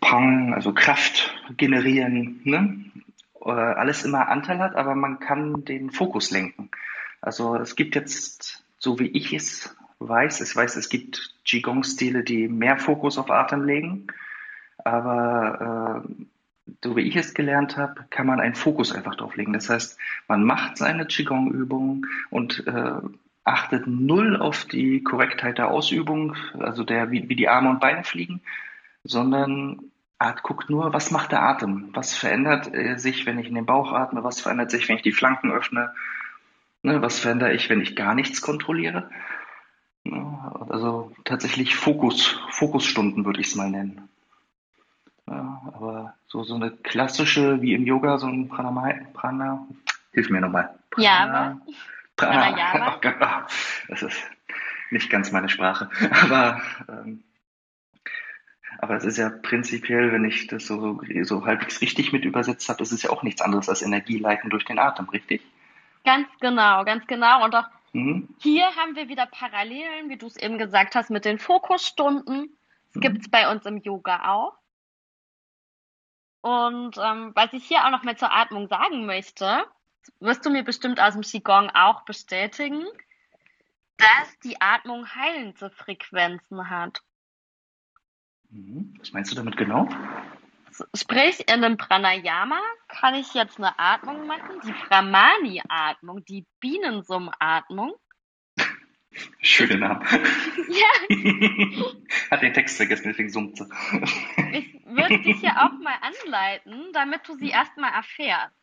[0.00, 2.84] Pang, also Kraft generieren, ne?
[3.44, 6.70] Äh, alles immer Anteil hat, aber man kann den Fokus lenken.
[7.20, 12.48] Also es gibt jetzt, so wie ich es weiß, ich weiß, es gibt Qigong-Stile, die
[12.48, 14.06] mehr Fokus auf Atem legen,
[14.84, 16.24] aber äh,
[16.84, 19.52] so wie ich es gelernt habe, kann man einen Fokus einfach drauf legen.
[19.52, 23.00] Das heißt, man macht seine Qigong-Übungen und äh,
[23.44, 28.04] achtet null auf die Korrektheit der Ausübung, also der, wie, wie die Arme und Beine
[28.04, 28.40] fliegen,
[29.04, 31.90] sondern Art guckt nur, was macht der Atem?
[31.92, 34.24] Was verändert äh, sich, wenn ich in den Bauch atme?
[34.24, 35.94] Was verändert sich, wenn ich die Flanken öffne?
[36.82, 39.10] Ne, was verändere ich, wenn ich gar nichts kontrolliere?
[40.04, 44.08] Ne, also tatsächlich Fokus, Fokusstunden würde ich es mal nennen.
[45.28, 49.66] Ja, aber so, so eine klassische, wie im Yoga, so ein Pranama, Prana,
[50.12, 50.74] hilf mir nochmal.
[50.96, 51.60] Java.
[52.16, 52.94] Prana, Pranayama.
[52.96, 53.16] oh Gott,
[53.88, 54.18] das ist
[54.90, 55.90] nicht ganz meine Sprache.
[56.22, 57.22] Aber, ähm,
[58.78, 62.78] aber es ist ja prinzipiell, wenn ich das so, so halbwegs richtig mit übersetzt habe,
[62.78, 65.42] das ist ja auch nichts anderes als Energieleiten durch den Atem, richtig?
[66.04, 67.44] Ganz genau, ganz genau.
[67.44, 68.28] Und auch Mhm.
[68.38, 72.56] hier haben wir wieder Parallelen, wie du es eben gesagt hast, mit den Fokusstunden.
[72.88, 73.00] Das Mhm.
[73.00, 74.58] gibt es bei uns im Yoga auch.
[76.42, 79.64] Und ähm, was ich hier auch noch mal zur Atmung sagen möchte,
[80.20, 82.84] wirst du mir bestimmt aus dem Qigong auch bestätigen,
[83.96, 87.02] dass die Atmung heilende Frequenzen hat.
[88.50, 88.94] Mhm.
[88.98, 89.88] Was meinst du damit genau?
[90.94, 97.94] Sprich, in einem Pranayama kann ich jetzt eine Atmung machen, die Brahmani-Atmung, die Bienensummatmung.
[99.40, 100.04] Schöner Name.
[100.68, 101.16] Ja,
[102.30, 103.64] Hat den Text vergessen, deswegen summt sie.
[104.52, 108.54] ich würde dich ja auch mal anleiten, damit du sie erstmal erfährst.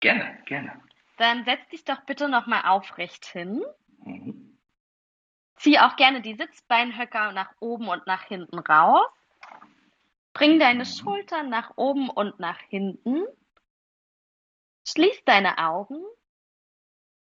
[0.00, 0.80] Gerne, gerne.
[1.18, 3.62] Dann setz dich doch bitte nochmal aufrecht hin.
[4.02, 4.58] Mhm.
[5.56, 9.06] Zieh auch gerne die Sitzbeinhöcker nach oben und nach hinten raus.
[10.32, 13.26] Bring deine Schultern nach oben und nach hinten.
[14.86, 16.02] Schließ deine Augen.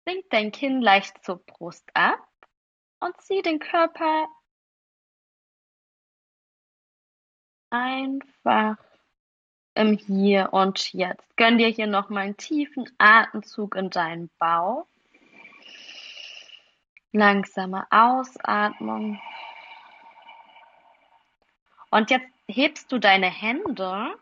[0.04, 2.26] Senk dein Kinn leicht zur Brust ab
[3.00, 4.28] und zieh den Körper
[7.70, 8.76] einfach
[9.74, 11.36] im Hier und Jetzt.
[11.36, 14.86] Gönn dir hier nochmal einen tiefen Atemzug in deinen Bauch.
[17.12, 19.20] Langsame Ausatmung.
[21.90, 24.18] Und jetzt hebst du deine Hände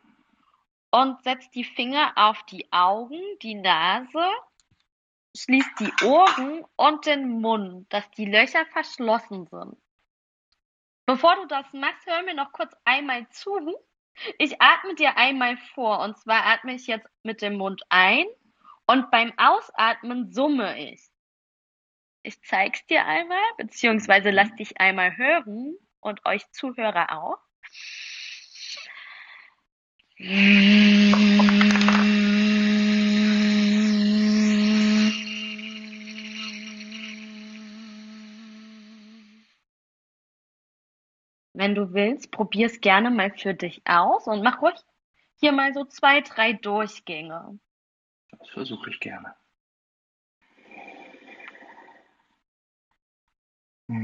[0.91, 4.31] und setzt die Finger auf die Augen, die Nase,
[5.37, 9.77] schließt die Ohren und den Mund, dass die Löcher verschlossen sind.
[11.07, 13.77] Bevor du das machst, hör mir noch kurz einmal zu.
[14.39, 18.25] Ich atme dir einmal vor und zwar atme ich jetzt mit dem Mund ein
[18.87, 21.03] und beim Ausatmen summe ich.
[22.23, 27.39] Ich zeig's dir einmal, beziehungsweise lass dich einmal hören und euch Zuhörer auch.
[30.19, 30.55] Wenn
[41.75, 44.75] du willst, probier's gerne mal für dich aus und mach ruhig
[45.39, 47.59] hier mal so zwei, drei Durchgänge.
[48.31, 49.37] Das versuche ich gerne.
[53.89, 53.99] Das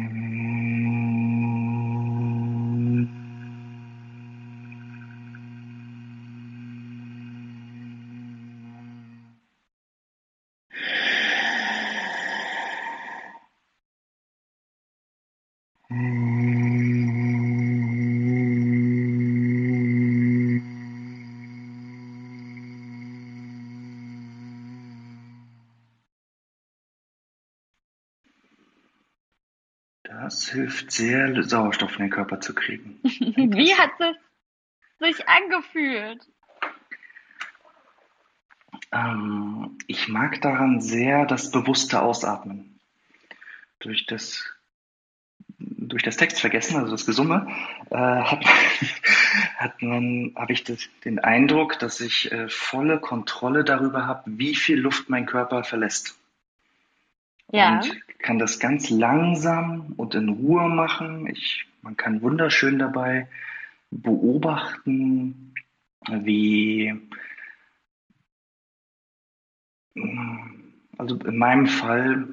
[30.52, 33.00] hilft sehr, Sauerstoff in den Körper zu kriegen.
[33.02, 34.16] Wie hat es
[34.98, 36.26] sich angefühlt?
[38.92, 42.78] Ähm, ich mag daran sehr das bewusste Ausatmen.
[43.80, 44.44] Durch das,
[45.58, 47.46] durch das Textvergessen, also das Gesumme,
[47.90, 48.44] äh, hat,
[49.56, 54.54] hat man, habe ich das, den Eindruck, dass ich äh, volle Kontrolle darüber habe, wie
[54.54, 56.18] viel Luft mein Körper verlässt.
[57.50, 57.76] Ja.
[57.76, 61.26] Und kann das ganz langsam und in Ruhe machen.
[61.26, 63.28] Ich, man kann wunderschön dabei
[63.90, 65.54] beobachten,
[66.08, 66.94] wie,
[70.96, 72.28] also in meinem Fall,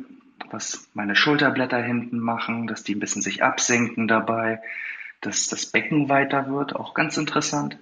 [0.51, 4.61] was meine Schulterblätter hinten machen, dass die ein bisschen sich absenken dabei,
[5.21, 7.77] dass das Becken weiter wird, auch ganz interessant.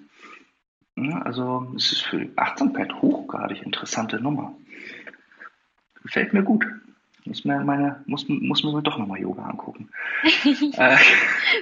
[0.96, 4.56] Also es ist für Achtsamkeit hochgradig interessante Nummer.
[6.02, 6.66] Gefällt mir gut.
[7.28, 9.90] Muss mir, meine, muss, muss mir doch nochmal Yoga angucken.
[10.24, 10.98] äh.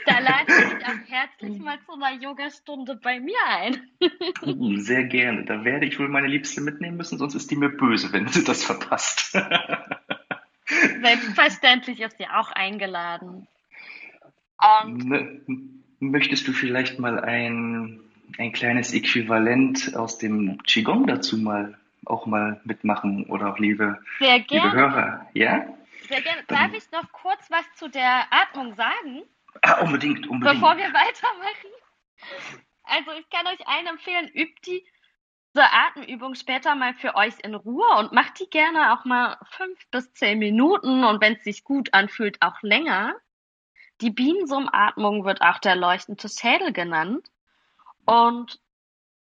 [0.05, 3.81] Da lade ich dich auch herzlich mal zu einer Yogastunde bei mir ein.
[4.43, 5.45] Uh, sehr gerne.
[5.45, 8.43] Da werde ich wohl meine Liebste mitnehmen müssen, sonst ist die mir böse, wenn sie
[8.43, 9.31] das verpasst.
[11.01, 13.47] Selbstverständlich ist sie auch eingeladen.
[14.83, 15.43] Und
[15.99, 17.99] Möchtest du vielleicht mal ein,
[18.37, 24.39] ein kleines Äquivalent aus dem Qigong dazu mal auch mal mitmachen oder auch liebe, Sehr
[24.41, 24.69] gerne.
[24.69, 25.27] liebe Hörer?
[25.33, 25.65] Ja?
[26.07, 26.43] Sehr gerne.
[26.47, 29.23] Darf ich noch kurz was zu der Atmung sagen?
[29.61, 30.61] Ah, unbedingt, unbedingt.
[30.61, 31.69] Bevor wir weitermachen.
[32.83, 34.85] Also ich kann euch einen empfehlen, übt die
[35.55, 39.89] diese Atemübung später mal für euch in Ruhe und macht die gerne auch mal fünf
[39.89, 43.15] bis zehn Minuten und wenn es sich gut anfühlt, auch länger.
[44.01, 47.29] Die Bienensummatmung wird auch der leuchtende Schädel genannt
[48.05, 48.59] und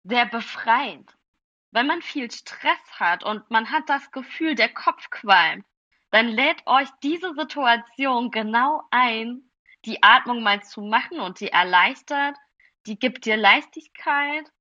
[0.04, 1.16] sehr befreiend.
[1.72, 5.66] Wenn man viel Stress hat und man hat das Gefühl, der Kopf qualmt,
[6.12, 9.50] dann lädt euch diese Situation genau ein,
[9.86, 12.36] die Atmung mal zu machen und die erleichtert,
[12.88, 14.52] die gibt dir Leichtigkeit.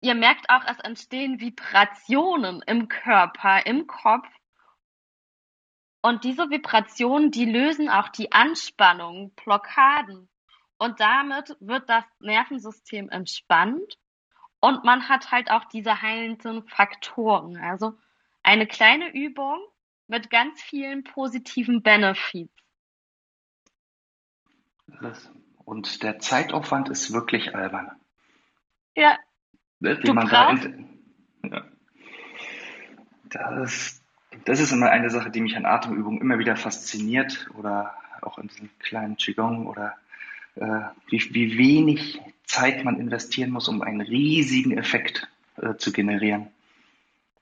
[0.00, 4.28] Ihr merkt auch, es entstehen Vibrationen im Körper, im Kopf
[6.06, 10.28] und diese Vibrationen, die lösen auch die Anspannung, Blockaden.
[10.78, 13.96] Und damit wird das Nervensystem entspannt
[14.66, 17.56] und man hat halt auch diese heilenden Faktoren.
[17.56, 17.94] Also
[18.42, 19.60] eine kleine Übung
[20.08, 22.50] mit ganz vielen positiven Benefits.
[25.64, 27.92] Und der Zeitaufwand ist wirklich albern.
[28.96, 29.18] Ja.
[29.78, 30.68] Wie du man brauchst...
[31.42, 31.64] da ja.
[33.30, 34.02] Das
[34.44, 38.48] das ist immer eine Sache, die mich an Atemübungen immer wieder fasziniert oder auch in
[38.48, 39.94] diesem kleinen Qigong oder
[40.56, 46.48] äh, wie, wie wenig Zeit man investieren muss, um einen riesigen Effekt äh, zu generieren.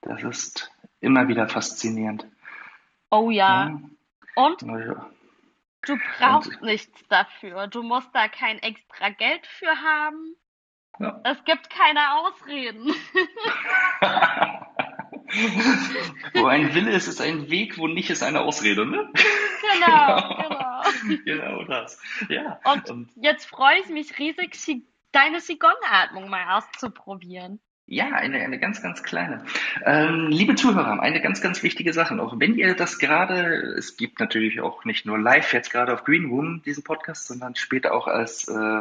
[0.02, 2.26] Das ist immer wieder faszinierend.
[3.10, 3.68] Oh ja.
[3.68, 3.80] ja.
[4.34, 7.68] Und du brauchst Und, nichts dafür.
[7.68, 10.34] Du musst da kein extra Geld für haben.
[10.98, 11.20] Ja.
[11.24, 12.94] Es gibt keine Ausreden.
[16.34, 19.10] wo ein Wille ist, ist ein Weg, wo nicht ist eine Ausrede, ne?
[19.72, 20.82] Genau, genau.
[21.24, 22.00] genau das.
[22.28, 22.60] Ja.
[22.64, 24.54] Und, und jetzt freue ich mich riesig,
[25.14, 27.60] deine Qigong-Atmung mal auszuprobieren.
[27.86, 29.44] Ja, eine, eine ganz, ganz kleine.
[29.84, 32.40] Ähm, liebe Zuhörer, eine ganz, ganz wichtige Sache noch.
[32.40, 36.30] Wenn ihr das gerade, es gibt natürlich auch nicht nur live jetzt gerade auf Green
[36.30, 38.80] Room diesen Podcast, sondern später auch als, äh,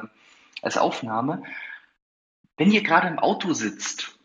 [0.61, 1.43] als Aufnahme.
[2.55, 4.17] Wenn ihr gerade im Auto sitzt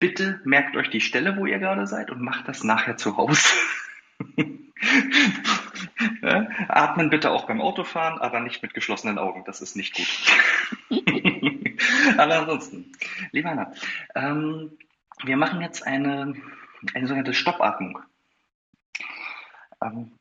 [0.00, 3.46] Bitte merkt euch die Stelle, wo ihr gerade seid und macht das nachher zu Hause.
[6.22, 9.44] ja, atmen bitte auch beim Autofahren, aber nicht mit geschlossenen Augen.
[9.44, 11.00] Das ist nicht gut.
[12.18, 12.92] aber ansonsten,
[13.32, 13.72] lieber Anna,
[14.14, 14.72] ähm,
[15.24, 16.34] wir machen jetzt eine,
[16.94, 17.98] eine sogenannte Stoppatmung.
[19.82, 20.12] Ähm,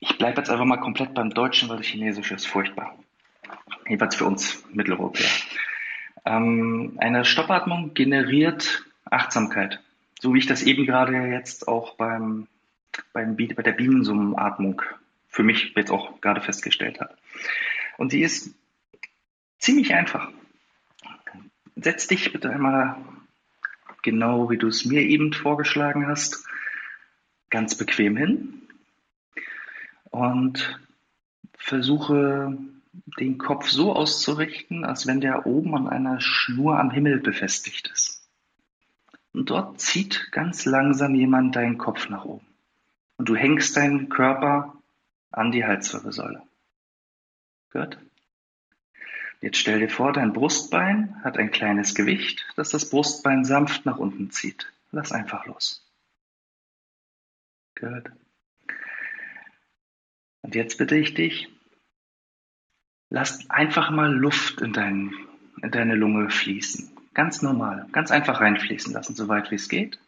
[0.00, 2.94] ich bleibe jetzt einfach mal komplett beim Deutschen, weil das Chinesische ist furchtbar.
[3.86, 5.28] Jedenfalls für uns Mitteleuropäer.
[6.24, 9.80] Ähm, eine Stoppatmung generiert Achtsamkeit.
[10.20, 12.46] So wie ich das eben gerade jetzt auch beim,
[13.12, 14.82] beim, bei der Bienensummenatmung
[15.28, 17.16] für mich jetzt auch gerade festgestellt habe.
[17.98, 18.54] Und die ist
[19.58, 20.30] ziemlich einfach.
[21.76, 22.96] Setz dich bitte einmal
[24.02, 26.46] genau wie du es mir eben vorgeschlagen hast,
[27.50, 28.62] ganz bequem hin
[30.10, 30.80] und
[31.56, 32.56] versuche
[33.18, 38.28] den Kopf so auszurichten, als wenn der oben an einer Schnur am Himmel befestigt ist.
[39.32, 42.46] Und dort zieht ganz langsam jemand deinen Kopf nach oben.
[43.20, 44.74] Und du hängst deinen Körper
[45.30, 46.40] an die Halswirbelsäule.
[47.70, 47.98] Gut?
[49.42, 53.98] Jetzt stell dir vor, dein Brustbein hat ein kleines Gewicht, das das Brustbein sanft nach
[53.98, 54.72] unten zieht.
[54.90, 55.86] Lass einfach los.
[57.78, 58.10] Gut.
[60.40, 61.50] Und jetzt bitte ich dich,
[63.10, 65.12] lass einfach mal Luft in, dein,
[65.60, 66.90] in deine Lunge fließen.
[67.12, 69.98] Ganz normal, ganz einfach reinfließen lassen, so weit wie es geht.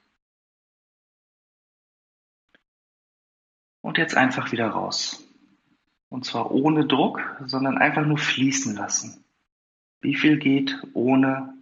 [3.82, 5.22] Und jetzt einfach wieder raus.
[6.08, 9.24] Und zwar ohne Druck, sondern einfach nur fließen lassen.
[10.00, 11.54] Wie viel geht, ohne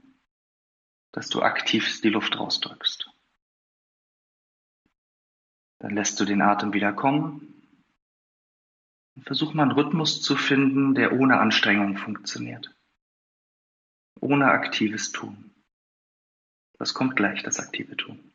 [1.12, 3.10] dass du aktiv die Luft rausdrückst.
[5.80, 7.54] Dann lässt du den Atem wieder kommen.
[9.16, 12.72] Und versuch mal einen Rhythmus zu finden, der ohne Anstrengung funktioniert
[14.20, 15.50] ohne aktives Tun.
[16.78, 18.32] Was kommt gleich, das aktive Tun?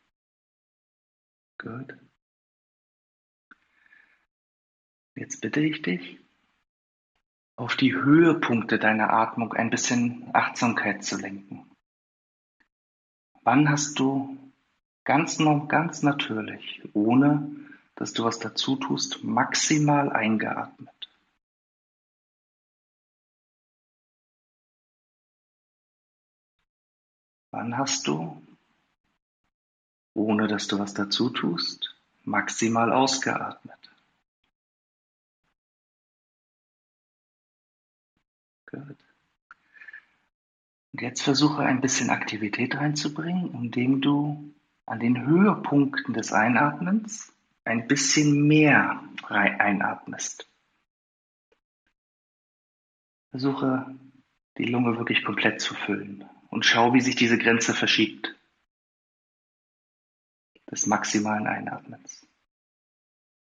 [1.57, 1.95] Gut.
[5.15, 6.19] Jetzt bitte ich dich,
[7.55, 11.71] auf die Höhepunkte deiner Atmung ein bisschen Achtsamkeit zu lenken.
[13.41, 14.37] Wann hast du
[15.05, 17.49] ganz, ganz natürlich, ohne
[17.95, 20.89] dass du was dazu tust, maximal eingeatmet?
[27.51, 28.41] Wann hast du,
[30.13, 31.95] ohne dass du was dazu tust,
[32.25, 33.84] maximal ausgeatmet?
[38.75, 38.97] Gut.
[40.93, 44.53] Und jetzt versuche ein bisschen Aktivität reinzubringen, indem du
[44.85, 47.33] an den Höhepunkten des Einatmens
[47.65, 50.47] ein bisschen mehr einatmest.
[53.31, 53.93] Versuche
[54.57, 58.35] die Lunge wirklich komplett zu füllen und schau, wie sich diese Grenze verschiebt
[60.71, 62.25] des maximalen Einatmens.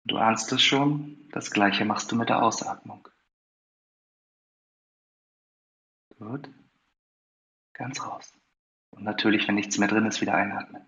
[0.05, 3.07] Du ahnst es schon, das gleiche machst du mit der Ausatmung.
[6.23, 6.49] Gut.
[7.73, 8.31] Ganz raus.
[8.91, 10.85] Und natürlich, wenn nichts mehr drin ist, wieder einatmen.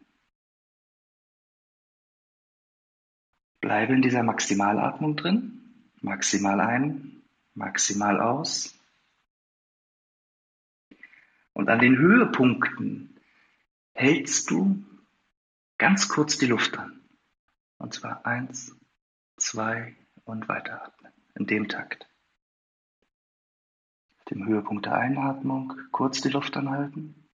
[3.60, 5.92] Bleibe in dieser Maximalatmung drin.
[6.02, 7.24] Maximal ein,
[7.54, 8.80] maximal aus.
[11.54, 13.20] Und an den Höhepunkten
[13.94, 14.86] hältst du
[15.78, 17.02] ganz kurz die Luft an.
[17.78, 18.74] Und zwar eins,
[19.38, 21.12] zwei und weiteratmen.
[21.34, 22.08] In dem Takt.
[24.30, 27.30] Dem Höhepunkt der Einatmung kurz die Luft anhalten.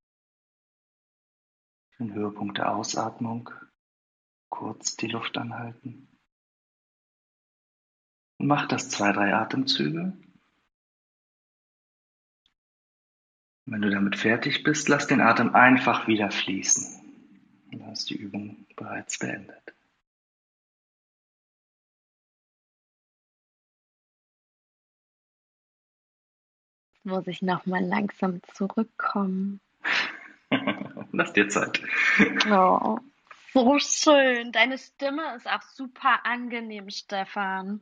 [2.00, 3.50] Dem Höhepunkt der Ausatmung
[4.50, 6.08] kurz die Luft anhalten.
[8.38, 10.18] Und mach das zwei, drei Atemzüge.
[13.66, 17.70] Wenn du damit fertig bist, lass den Atem einfach wieder fließen.
[17.72, 19.74] Dann ist die Übung bereits beendet.
[27.04, 29.60] Jetzt muss ich nochmal langsam zurückkommen.
[31.12, 31.82] Lass dir Zeit.
[32.48, 33.00] Oh,
[33.54, 34.52] so schön.
[34.52, 37.82] Deine Stimme ist auch super angenehm, Stefan.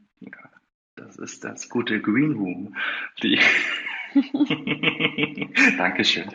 [0.95, 2.77] Das ist das gute Green Room.
[3.21, 3.37] Die
[5.77, 6.29] Dankeschön.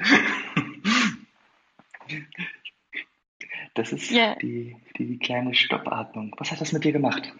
[3.72, 4.34] Das ist Ja.
[4.36, 6.34] die, die, die kleine Stoppatmung.
[6.36, 7.32] Was hat das mit dir gemacht?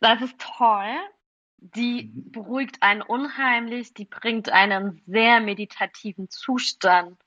[0.00, 0.94] Das ist toll.
[1.60, 2.30] Die Mhm.
[2.30, 7.20] beruhigt einen unheimlich, die bringt einen sehr meditativen Zustand.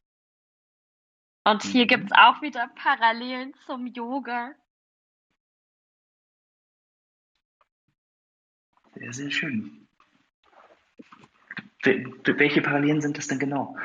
[1.44, 1.88] Und hier Mhm.
[1.88, 4.54] gibt's auch wieder Parallelen zum Yoga.
[8.94, 9.88] Sehr, sehr schön.
[11.84, 13.76] Wel- Welche Parallelen sind das denn genau?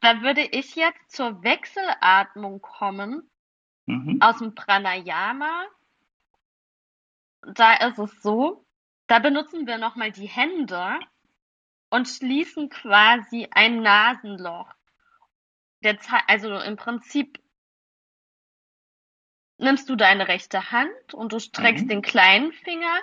[0.00, 3.28] Da würde ich jetzt zur Wechselatmung kommen
[3.86, 4.22] Mhm.
[4.22, 5.66] aus dem Pranayama.
[7.42, 8.64] Da ist es so,
[9.08, 11.00] da benutzen wir nochmal die Hände
[11.90, 14.72] und schließen quasi ein Nasenloch.
[15.82, 17.42] Der Ze also im Prinzip
[19.58, 21.88] nimmst du deine rechte Hand und du streckst Mhm.
[21.88, 23.00] den kleinen Finger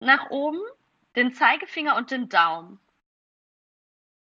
[0.00, 0.60] nach oben,
[1.14, 2.80] den Zeigefinger und den Daumen.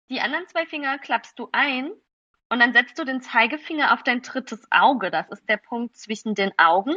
[0.09, 1.93] Die anderen zwei Finger klappst du ein
[2.49, 5.11] und dann setzt du den Zeigefinger auf dein drittes Auge.
[5.11, 6.97] Das ist der Punkt zwischen den Augen.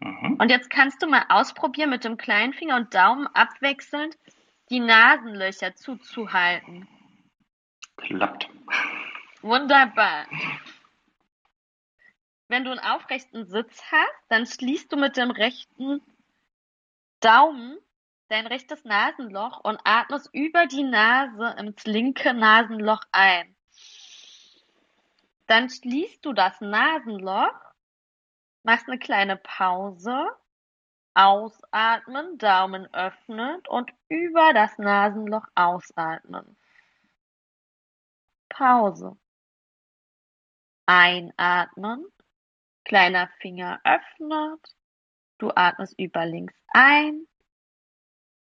[0.00, 0.36] Mhm.
[0.38, 4.16] Und jetzt kannst du mal ausprobieren, mit dem kleinen Finger und Daumen abwechselnd
[4.70, 6.88] die Nasenlöcher zuzuhalten.
[7.96, 8.48] Klappt.
[9.42, 10.26] Wunderbar.
[12.48, 16.02] Wenn du einen aufrechten Sitz hast, dann schließt du mit dem rechten
[17.20, 17.78] Daumen
[18.28, 23.54] dein rechtes Nasenloch und atmest über die Nase ins linke Nasenloch ein.
[25.46, 27.69] Dann schließt du das Nasenloch,
[28.62, 30.30] machst eine kleine Pause,
[31.14, 36.56] ausatmen, Daumen öffnen und über das Nasenloch ausatmen.
[38.48, 39.16] Pause.
[40.86, 42.04] Einatmen,
[42.84, 44.76] kleiner Finger öffnet,
[45.38, 47.26] du atmest über links ein,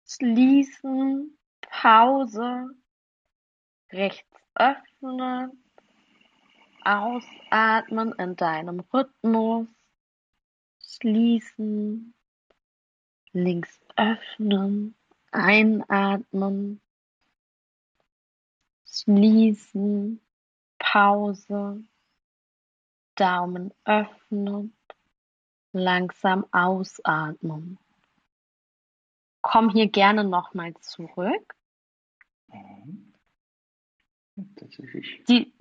[0.06, 2.68] schließen, Pause,
[3.92, 5.64] rechts öffnen,
[6.84, 9.68] ausatmen in deinem Rhythmus,
[10.96, 12.14] schließen,
[13.34, 14.96] links öffnen,
[15.32, 16.82] einatmen,
[18.86, 20.22] schließen,
[20.80, 21.84] Pause,
[23.16, 24.76] Daumen öffnen,
[25.74, 27.78] langsam ausatmen.
[29.42, 31.56] Komm hier gerne nochmal zurück.
[32.48, 33.14] Mhm.
[34.56, 35.24] Tatsächlich.
[35.30, 35.54] Die,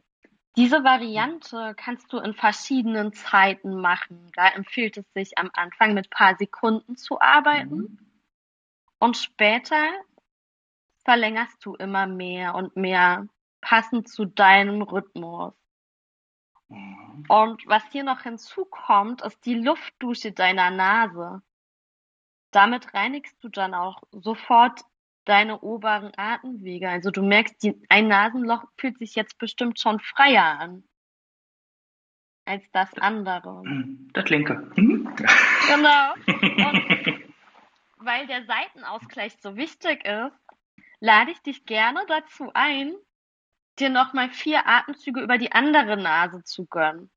[0.57, 4.31] diese Variante kannst du in verschiedenen Zeiten machen.
[4.35, 7.99] Da empfiehlt es sich am Anfang mit paar Sekunden zu arbeiten Mhm.
[8.99, 9.89] und später
[11.05, 13.29] verlängerst du immer mehr und mehr
[13.61, 15.55] passend zu deinem Rhythmus.
[16.69, 17.25] Mhm.
[17.29, 21.43] Und was hier noch hinzukommt, ist die Luftdusche deiner Nase.
[22.53, 24.83] Damit reinigst du dann auch sofort
[25.25, 26.89] deine oberen Atemwege.
[26.89, 30.85] Also du merkst, die, ein Nasenloch fühlt sich jetzt bestimmt schon freier an
[32.47, 33.62] als das andere.
[34.12, 34.70] Das linke.
[34.77, 35.14] Mhm.
[35.66, 36.12] Genau.
[36.14, 37.25] Und
[37.97, 40.39] weil der Seitenausgleich so wichtig ist,
[41.01, 42.95] lade ich dich gerne dazu ein,
[43.79, 47.11] dir nochmal vier Atemzüge über die andere Nase zu gönnen.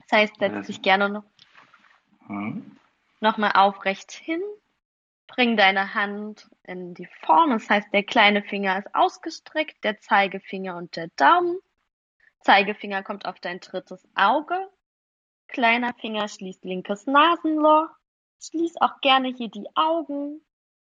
[0.00, 1.24] Das heißt, setz dich gerne noch,
[2.28, 2.76] Mhm.
[3.20, 4.42] nochmal aufrecht hin,
[5.26, 10.76] bring deine Hand in die Form, das heißt, der kleine Finger ist ausgestreckt, der Zeigefinger
[10.76, 11.58] und der Daumen.
[12.40, 14.70] Zeigefinger kommt auf dein drittes Auge,
[15.48, 17.88] kleiner Finger schließt linkes Nasenloch,
[18.40, 20.40] schließ auch gerne hier die Augen,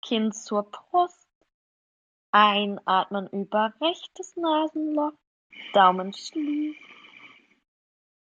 [0.05, 1.28] Kinn zur Brust,
[2.32, 5.13] einatmen über rechtes Nasenloch,
[5.73, 6.80] Daumen schließt,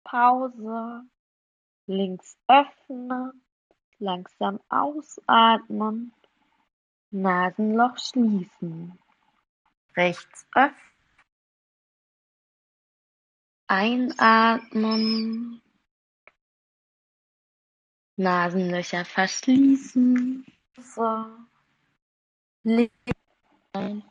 [0.05, 1.03] Pause,
[1.87, 3.45] links öffnen,
[4.01, 6.13] langsam ausatmen,
[7.11, 8.99] Nasenloch schließen,
[9.97, 10.91] rechts öffnen,
[13.69, 15.63] einatmen,
[18.17, 20.45] Nasenlöcher verschließen,
[20.79, 21.27] so,
[23.73, 24.05] und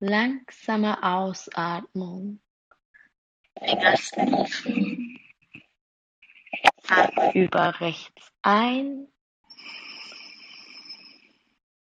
[0.00, 2.40] langsame Ausatmung,
[3.58, 5.17] Finger schließen,
[7.34, 9.08] über rechts ein,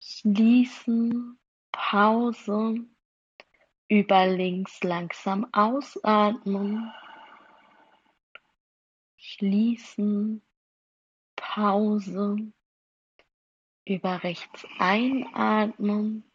[0.01, 1.39] schließen,
[1.73, 2.87] Pause,
[3.89, 6.93] über links langsam ausatmen,
[9.17, 10.43] schließen,
[11.37, 12.53] Pause,
[13.85, 16.31] über rechts einatmen,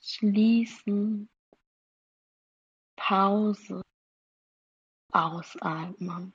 [0.00, 1.28] schließen,
[2.96, 3.82] Pause,
[5.12, 6.34] ausatmen.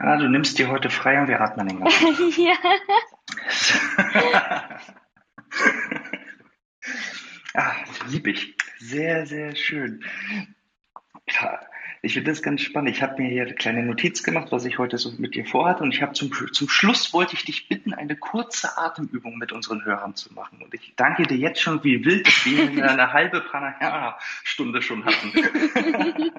[0.00, 2.54] Ah, du nimmst dir heute frei und wir atmen den ganzen ja.
[7.54, 7.74] ah,
[8.08, 8.54] lieb ich.
[8.78, 10.04] Sehr, sehr schön.
[11.28, 11.60] Ja,
[12.02, 12.90] ich finde das ganz spannend.
[12.90, 15.82] Ich habe mir hier eine kleine Notiz gemacht, was ich heute so mit dir vorhatte.
[15.82, 19.84] Und ich habe zum, zum Schluss wollte ich dich bitten, eine kurze Atemübung mit unseren
[19.84, 20.62] Hörern zu machen.
[20.62, 25.32] Und ich danke dir jetzt schon, wie wild dass wir eine halbe Pranayama-Stunde schon hatten.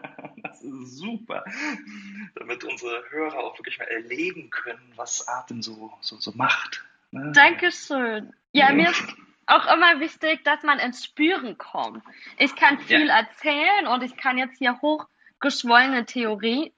[0.44, 1.44] das ist super.
[2.36, 6.86] Damit unsere Hörer auch wirklich mal erleben können, was Atem so, so, so macht.
[7.12, 7.32] Ne?
[7.34, 8.34] Dankeschön.
[8.52, 9.04] Ja, mir ist
[9.46, 12.04] auch immer wichtig, dass man ins Spüren kommt.
[12.38, 13.20] Ich kann viel Ja.
[13.20, 14.78] erzählen und ich kann jetzt hier
[15.40, 16.74] hochgeschwollene Theorie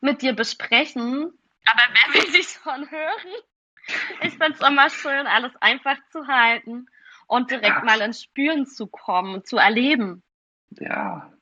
[0.00, 1.32] mit dir besprechen.
[1.66, 3.42] Aber wer will sie schon hören?
[4.22, 6.86] Ich find's immer schön, alles einfach zu halten
[7.26, 7.84] und direkt Ja.
[7.84, 10.22] mal ins Spüren zu kommen und zu erleben.
[10.70, 11.32] Ja.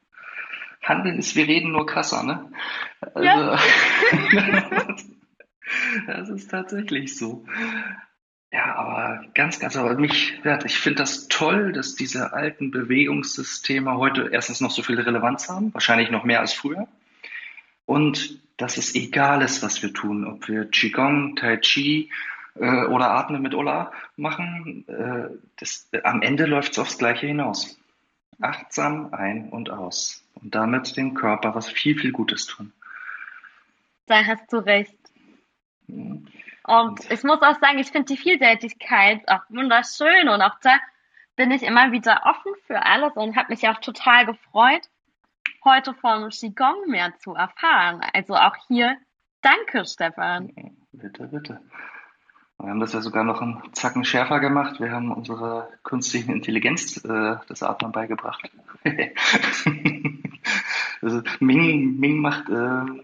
[0.82, 2.52] Handeln ist, wir reden nur krasser, ne?
[3.16, 3.52] Ja.
[3.52, 3.56] Also,
[6.06, 7.46] das ist tatsächlich so.
[8.54, 14.28] Ja, aber ganz, ganz, aber mich, ich finde das toll, dass diese alten Bewegungssysteme heute
[14.30, 16.86] erstens noch so viel Relevanz haben, wahrscheinlich noch mehr als früher.
[17.84, 22.12] Und dass es egal ist, was wir tun, ob wir Qigong, Tai Chi
[22.54, 27.76] äh, oder Atmen mit Ola machen, äh, das, am Ende läuft es aufs Gleiche hinaus.
[28.40, 30.24] Achtsam ein und aus.
[30.34, 32.72] Und damit dem Körper was viel, viel Gutes tun.
[34.06, 34.96] Da hast du recht.
[35.88, 36.28] Mhm.
[36.66, 40.78] Und ich muss auch sagen, ich finde die Vielseitigkeit auch wunderschön und auch da
[41.36, 44.88] bin ich immer wieder offen für alles und habe mich auch total gefreut,
[45.64, 48.00] heute vom Qigong mehr zu erfahren.
[48.12, 48.96] Also auch hier,
[49.42, 50.52] danke Stefan.
[50.92, 51.60] Bitte, bitte.
[52.58, 54.80] Wir haben das ja sogar noch einen Zacken schärfer gemacht.
[54.80, 58.50] Wir haben unserer künstlichen Intelligenz äh, das Atmen beigebracht.
[61.02, 63.02] also Ming, Ming macht, äh,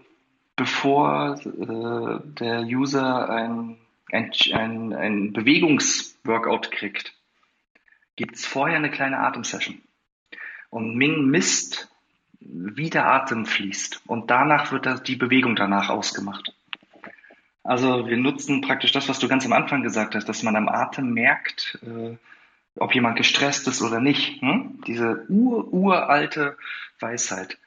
[0.61, 3.77] bevor äh, der User ein,
[4.11, 7.15] ein, ein, ein Bewegungsworkout kriegt,
[8.15, 9.81] gibt es vorher eine kleine Atemsession.
[10.69, 11.89] Und Ming misst,
[12.39, 14.03] wie der Atem fließt.
[14.05, 16.53] Und danach wird die Bewegung danach ausgemacht.
[17.63, 20.69] Also wir nutzen praktisch das, was du ganz am Anfang gesagt hast, dass man am
[20.69, 22.17] Atem merkt, äh,
[22.75, 24.39] ob jemand gestresst ist oder nicht.
[24.43, 24.79] Hm?
[24.85, 26.55] Diese ur, uralte
[26.99, 27.57] Weisheit,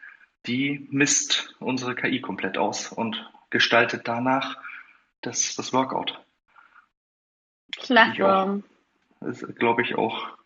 [0.47, 4.57] die misst unsere KI komplett aus und gestaltet danach
[5.21, 6.23] das, das Workout.
[7.77, 8.63] Klasse.
[9.21, 10.37] Das ist, glaube ich, auch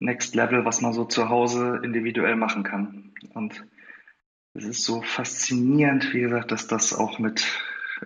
[0.00, 3.12] Next Level, was man so zu Hause individuell machen kann.
[3.34, 3.64] Und
[4.54, 7.46] es ist so faszinierend, wie gesagt, dass das auch mit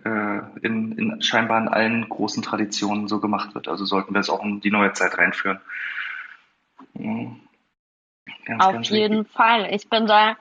[0.04, 3.68] äh, in, in scheinbar in allen großen Traditionen so gemacht wird.
[3.68, 5.60] Also sollten wir es auch in die neue Zeit reinführen.
[6.94, 7.36] Ja.
[8.44, 9.36] Ganz, Auf ganz jeden wichtig.
[9.36, 9.74] Fall.
[9.74, 10.36] Ich bin da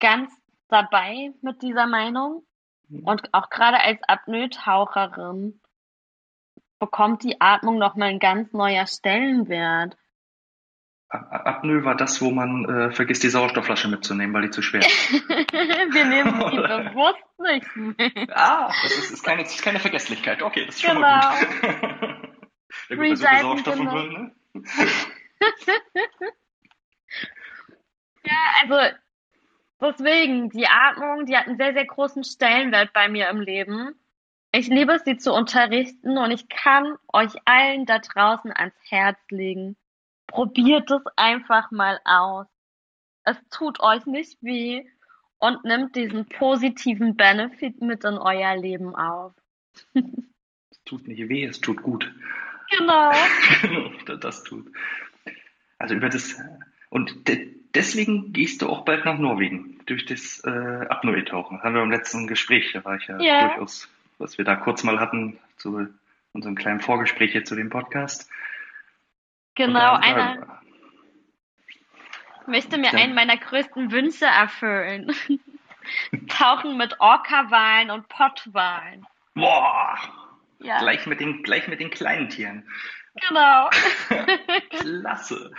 [0.00, 0.32] ganz
[0.68, 2.44] dabei mit dieser Meinung.
[2.88, 3.04] Mhm.
[3.04, 5.60] Und auch gerade als Apnoe-Taucherin
[6.78, 9.96] bekommt die Atmung nochmal ein ganz neuer Stellenwert.
[11.08, 15.12] Apnoe war das, wo man äh, vergisst, die Sauerstoffflasche mitzunehmen, weil die zu schwer ist.
[15.12, 18.30] Wir nehmen sie bewusst nicht mit.
[18.34, 20.42] Ah, das ist, ist, keine, das ist keine Vergesslichkeit.
[20.42, 21.08] Okay, das ist schon genau.
[21.08, 21.60] mal gut.
[22.88, 23.94] ja, gut, so Sauerstoff genau.
[23.94, 24.32] und ne?
[28.24, 28.96] Ja, also
[29.80, 33.94] deswegen, die Atmung, die hat einen sehr, sehr großen Stellenwert bei mir im Leben.
[34.52, 39.18] Ich liebe es, sie zu unterrichten und ich kann euch allen da draußen ans Herz
[39.30, 39.76] legen.
[40.26, 42.46] Probiert es einfach mal aus.
[43.24, 44.84] Es tut euch nicht weh
[45.38, 49.32] und nimmt diesen positiven Benefit mit in euer Leben auf.
[49.94, 52.12] es tut nicht weh, es tut gut.
[52.70, 53.12] Genau.
[54.20, 54.70] das tut.
[55.78, 56.38] Also über das
[56.90, 57.28] und
[57.74, 61.58] deswegen gehst du auch bald nach Norwegen durch das äh, Apnoe-Tauchen.
[61.58, 63.48] Das haben wir im letzten Gespräch, da war ich ja, ja.
[63.48, 63.88] durchaus
[64.22, 65.88] was wir da kurz mal hatten zu
[66.32, 68.30] unserem kleinen Vorgespräch hier zu dem Podcast.
[69.54, 70.62] Genau, einer
[72.46, 75.14] möchte mir einen meiner größten Wünsche erfüllen.
[76.28, 79.06] Tauchen mit Orca-Walen und Pottwalen.
[79.34, 79.98] Boah!
[80.60, 80.78] Ja.
[80.78, 82.68] Gleich, mit den, gleich mit den kleinen Tieren.
[83.28, 83.68] Genau.
[84.70, 85.50] Klasse.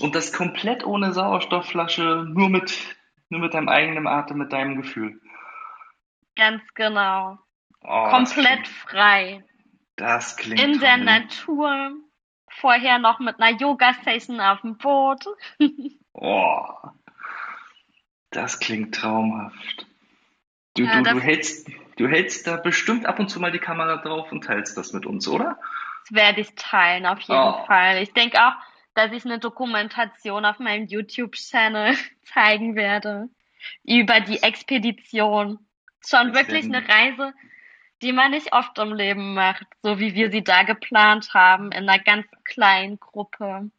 [0.00, 2.96] Und das komplett ohne Sauerstoffflasche, nur mit,
[3.28, 5.20] nur mit deinem eigenen Atem, mit deinem Gefühl.
[6.36, 7.38] Ganz genau.
[7.82, 9.44] Oh, Komplett das klingt, frei.
[9.96, 11.92] Das klingt In der Natur.
[12.48, 15.24] Vorher noch mit einer Yoga-Session auf dem Boot.
[16.12, 16.66] oh,
[18.30, 19.86] das klingt traumhaft.
[20.74, 23.96] Du, ja, du, du, hältst, du hältst da bestimmt ab und zu mal die Kamera
[23.96, 25.58] drauf und teilst das mit uns, oder?
[26.02, 27.64] Das werde ich teilen, auf jeden oh.
[27.66, 28.02] Fall.
[28.02, 28.54] Ich denke auch,
[28.94, 33.28] dass ich eine Dokumentation auf meinem YouTube-Channel zeigen werde
[33.84, 35.58] über die Expedition
[36.04, 37.32] schon wirklich eine Reise,
[38.02, 41.88] die man nicht oft im Leben macht, so wie wir sie da geplant haben, in
[41.88, 43.70] einer ganz kleinen Gruppe.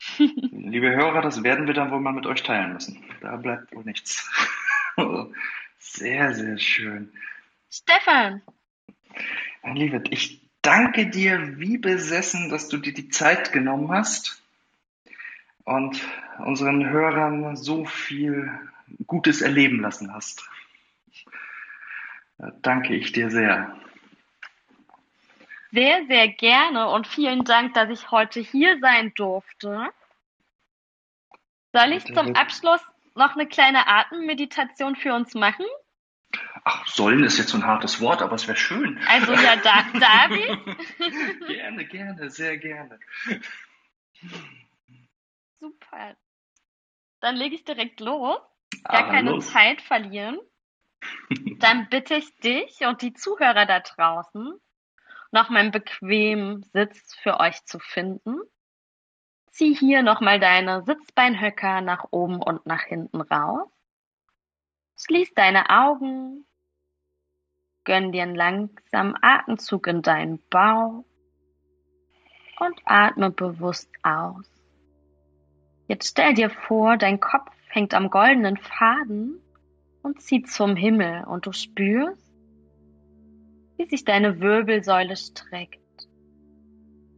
[0.18, 3.02] Liebe Hörer, das werden wir dann wohl mal mit euch teilen müssen.
[3.22, 4.30] Da bleibt wohl nichts.
[5.78, 7.12] sehr, sehr schön.
[7.70, 8.42] Stefan.
[9.62, 14.42] Mein Lieber, ich danke dir wie besessen, dass du dir die Zeit genommen hast
[15.64, 16.00] und
[16.38, 18.50] unseren Hörern so viel
[19.06, 20.48] Gutes erleben lassen hast
[22.38, 23.76] danke ich dir sehr.
[25.72, 29.88] Sehr, sehr gerne und vielen Dank, dass ich heute hier sein durfte.
[31.72, 32.80] Soll ich zum Abschluss
[33.14, 35.66] noch eine kleine Atemmeditation für uns machen?
[36.68, 38.98] Ach, sollen ist jetzt so ein hartes Wort, aber es wäre schön.
[39.06, 41.46] Also ja, da, David?
[41.46, 42.98] gerne, gerne, sehr gerne.
[45.60, 46.16] Super.
[47.20, 48.40] Dann lege ich direkt los.
[48.82, 49.52] Gar ah, keine los.
[49.52, 50.40] Zeit verlieren.
[51.60, 54.60] Dann bitte ich dich und die Zuhörer da draußen,
[55.30, 58.40] noch mal einen bequemen Sitz für euch zu finden.
[59.52, 63.70] Zieh hier nochmal deine Sitzbeinhöcker nach oben und nach hinten raus.
[64.96, 66.44] Schließ deine Augen.
[67.86, 71.04] Gönn dir einen langsamen Atemzug in deinen Bauch
[72.60, 74.50] und atme bewusst aus.
[75.86, 79.40] Jetzt stell dir vor, dein Kopf hängt am goldenen Faden
[80.02, 82.34] und zieht zum Himmel und du spürst,
[83.76, 85.78] wie sich deine Wirbelsäule streckt.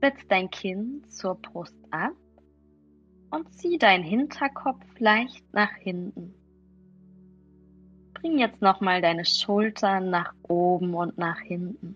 [0.02, 2.12] Setz dein Kinn zur Brust ab
[3.30, 6.37] und zieh deinen Hinterkopf leicht nach hinten.
[8.20, 11.94] Bring jetzt nochmal deine Schultern nach oben und nach hinten.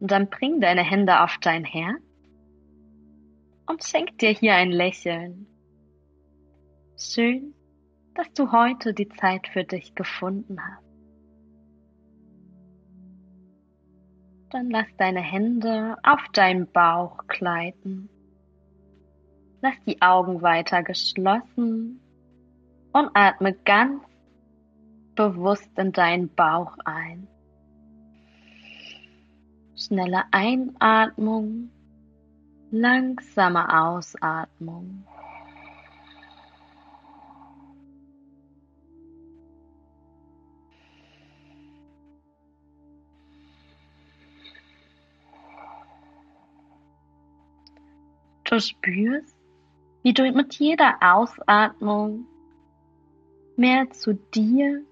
[0.00, 2.02] Und dann bring deine Hände auf dein Herz
[3.66, 5.46] und schenk dir hier ein Lächeln.
[6.96, 7.54] Schön,
[8.14, 10.82] dass du heute die Zeit für dich gefunden hast.
[14.50, 18.08] Dann lass deine Hände auf deinen Bauch gleiten.
[19.62, 22.00] Lass die Augen weiter geschlossen
[22.92, 24.02] und atme ganz
[25.14, 27.28] bewusst in deinen Bauch ein.
[29.76, 31.70] Schnelle Einatmung,
[32.70, 35.04] langsame Ausatmung.
[48.44, 49.34] Du spürst,
[50.02, 52.26] wie du mit jeder Ausatmung
[53.56, 54.84] mehr zu dir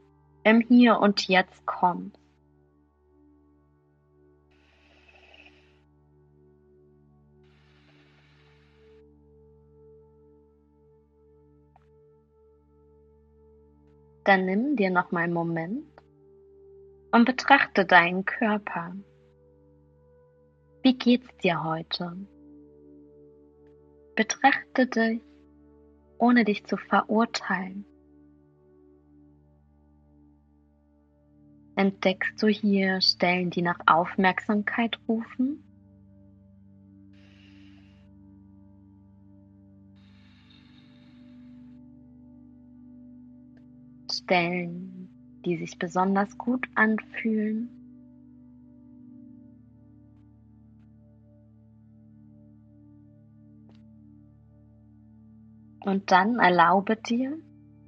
[0.44, 2.18] im Hier und Jetzt kommst.
[14.24, 15.84] Dann nimm dir noch mal einen Moment
[17.10, 18.94] und betrachte deinen Körper.
[20.82, 22.16] Wie geht's dir heute?
[24.14, 25.20] Betrachte dich,
[26.18, 27.84] ohne dich zu verurteilen.
[31.80, 35.64] Entdeckst du hier Stellen, die nach Aufmerksamkeit rufen?
[44.12, 45.08] Stellen,
[45.46, 47.70] die sich besonders gut anfühlen?
[55.86, 57.38] Und dann erlaube dir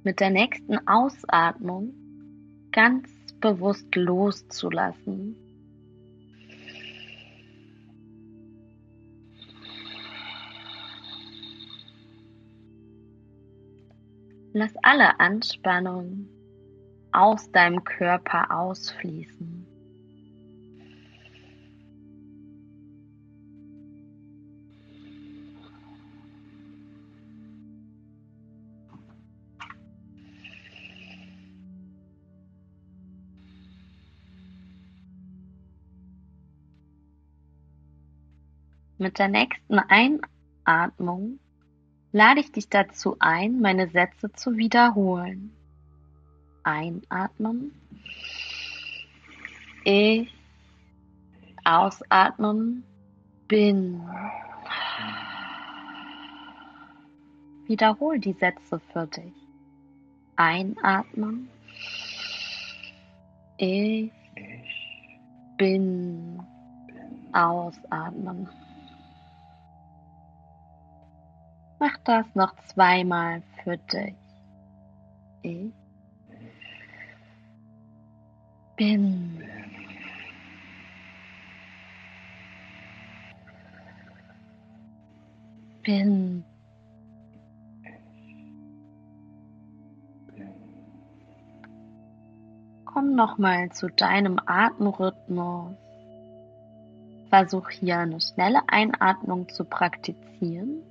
[0.03, 1.93] mit der nächsten Ausatmung
[2.71, 3.12] ganz
[3.43, 5.35] bewusst loszulassen.
[14.53, 16.29] Lass alle Anspannung
[17.11, 19.62] aus deinem Körper ausfließen.
[39.03, 41.39] Mit der nächsten Einatmung
[42.13, 45.51] lade ich dich dazu ein, meine Sätze zu wiederholen.
[46.63, 47.73] Einatmen.
[49.83, 50.33] Ich.
[51.65, 52.85] Ausatmen.
[53.49, 54.01] Bin.
[57.67, 59.33] Wiederhol die Sätze für dich.
[60.37, 61.49] Einatmen.
[63.57, 64.13] Ich.
[65.57, 66.41] Bin.
[67.33, 68.47] Ausatmen.
[71.83, 74.15] Mach das noch zweimal für dich.
[75.41, 75.73] Ich
[78.77, 79.43] bin.
[85.83, 86.45] Bin.
[92.85, 95.75] Komm nochmal zu deinem Atemrhythmus.
[97.29, 100.81] Versuch hier eine schnelle Einatmung zu praktizieren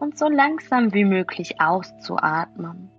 [0.00, 2.90] und so langsam wie möglich auszuatmen.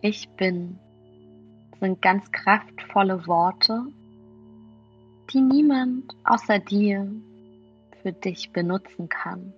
[0.00, 0.80] Ich bin
[1.82, 3.86] sind ganz kraftvolle Worte,
[5.32, 7.10] die niemand außer dir
[8.02, 9.52] für dich benutzen kann.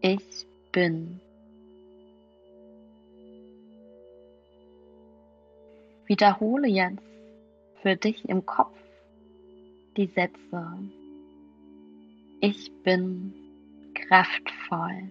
[0.00, 1.20] Ich bin.
[6.06, 7.02] Wiederhole jetzt
[7.82, 8.78] für dich im Kopf
[9.96, 10.78] die Sätze.
[12.40, 13.32] Ich bin
[13.94, 15.10] kraftvoll.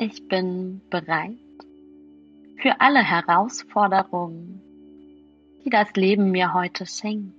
[0.00, 1.32] Ich bin bereit
[2.62, 4.62] für alle Herausforderungen,
[5.64, 7.37] die das Leben mir heute schenkt.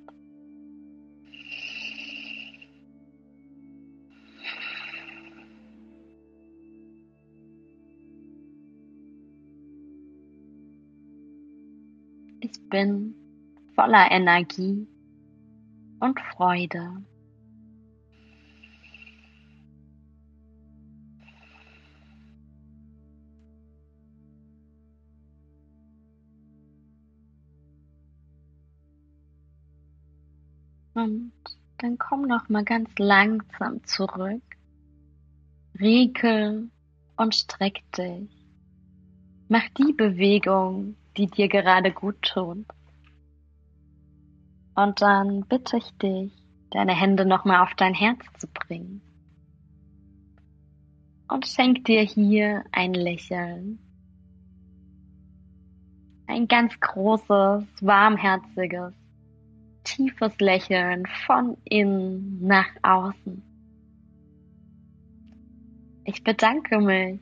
[12.51, 13.13] Ich bin
[13.75, 14.87] voller Energie
[15.99, 17.03] und Freude.
[30.93, 31.31] Und
[31.77, 34.41] dann komm noch mal ganz langsam zurück.
[35.79, 36.69] Riekel
[37.15, 38.29] und streck dich.
[39.47, 42.65] Mach die Bewegung, die dir gerade gut tut.
[44.73, 46.31] Und dann bitte ich dich,
[46.71, 49.01] deine Hände nochmal auf dein Herz zu bringen.
[51.27, 53.79] Und schenk dir hier ein Lächeln.
[56.27, 58.93] Ein ganz großes, warmherziges
[59.83, 63.43] tiefes Lächeln von innen nach außen.
[66.05, 67.19] Ich bedanke mich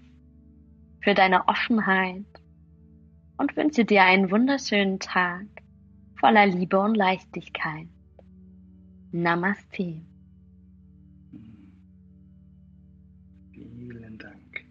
[1.02, 2.26] für deine Offenheit
[3.38, 5.46] und wünsche dir einen wunderschönen Tag
[6.20, 7.88] voller Liebe und Leichtigkeit.
[9.12, 10.02] Namaste.
[13.52, 14.64] Vielen Dank.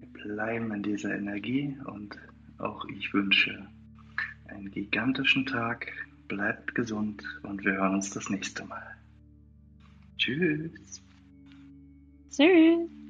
[0.00, 2.16] Wir bleiben in dieser Energie und
[2.58, 3.66] auch ich wünsche
[4.48, 5.92] einen gigantischen Tag
[6.28, 8.96] bleibt gesund und wir hören uns das nächste Mal.
[10.16, 11.02] Tschüss.
[12.30, 13.01] Tschüss.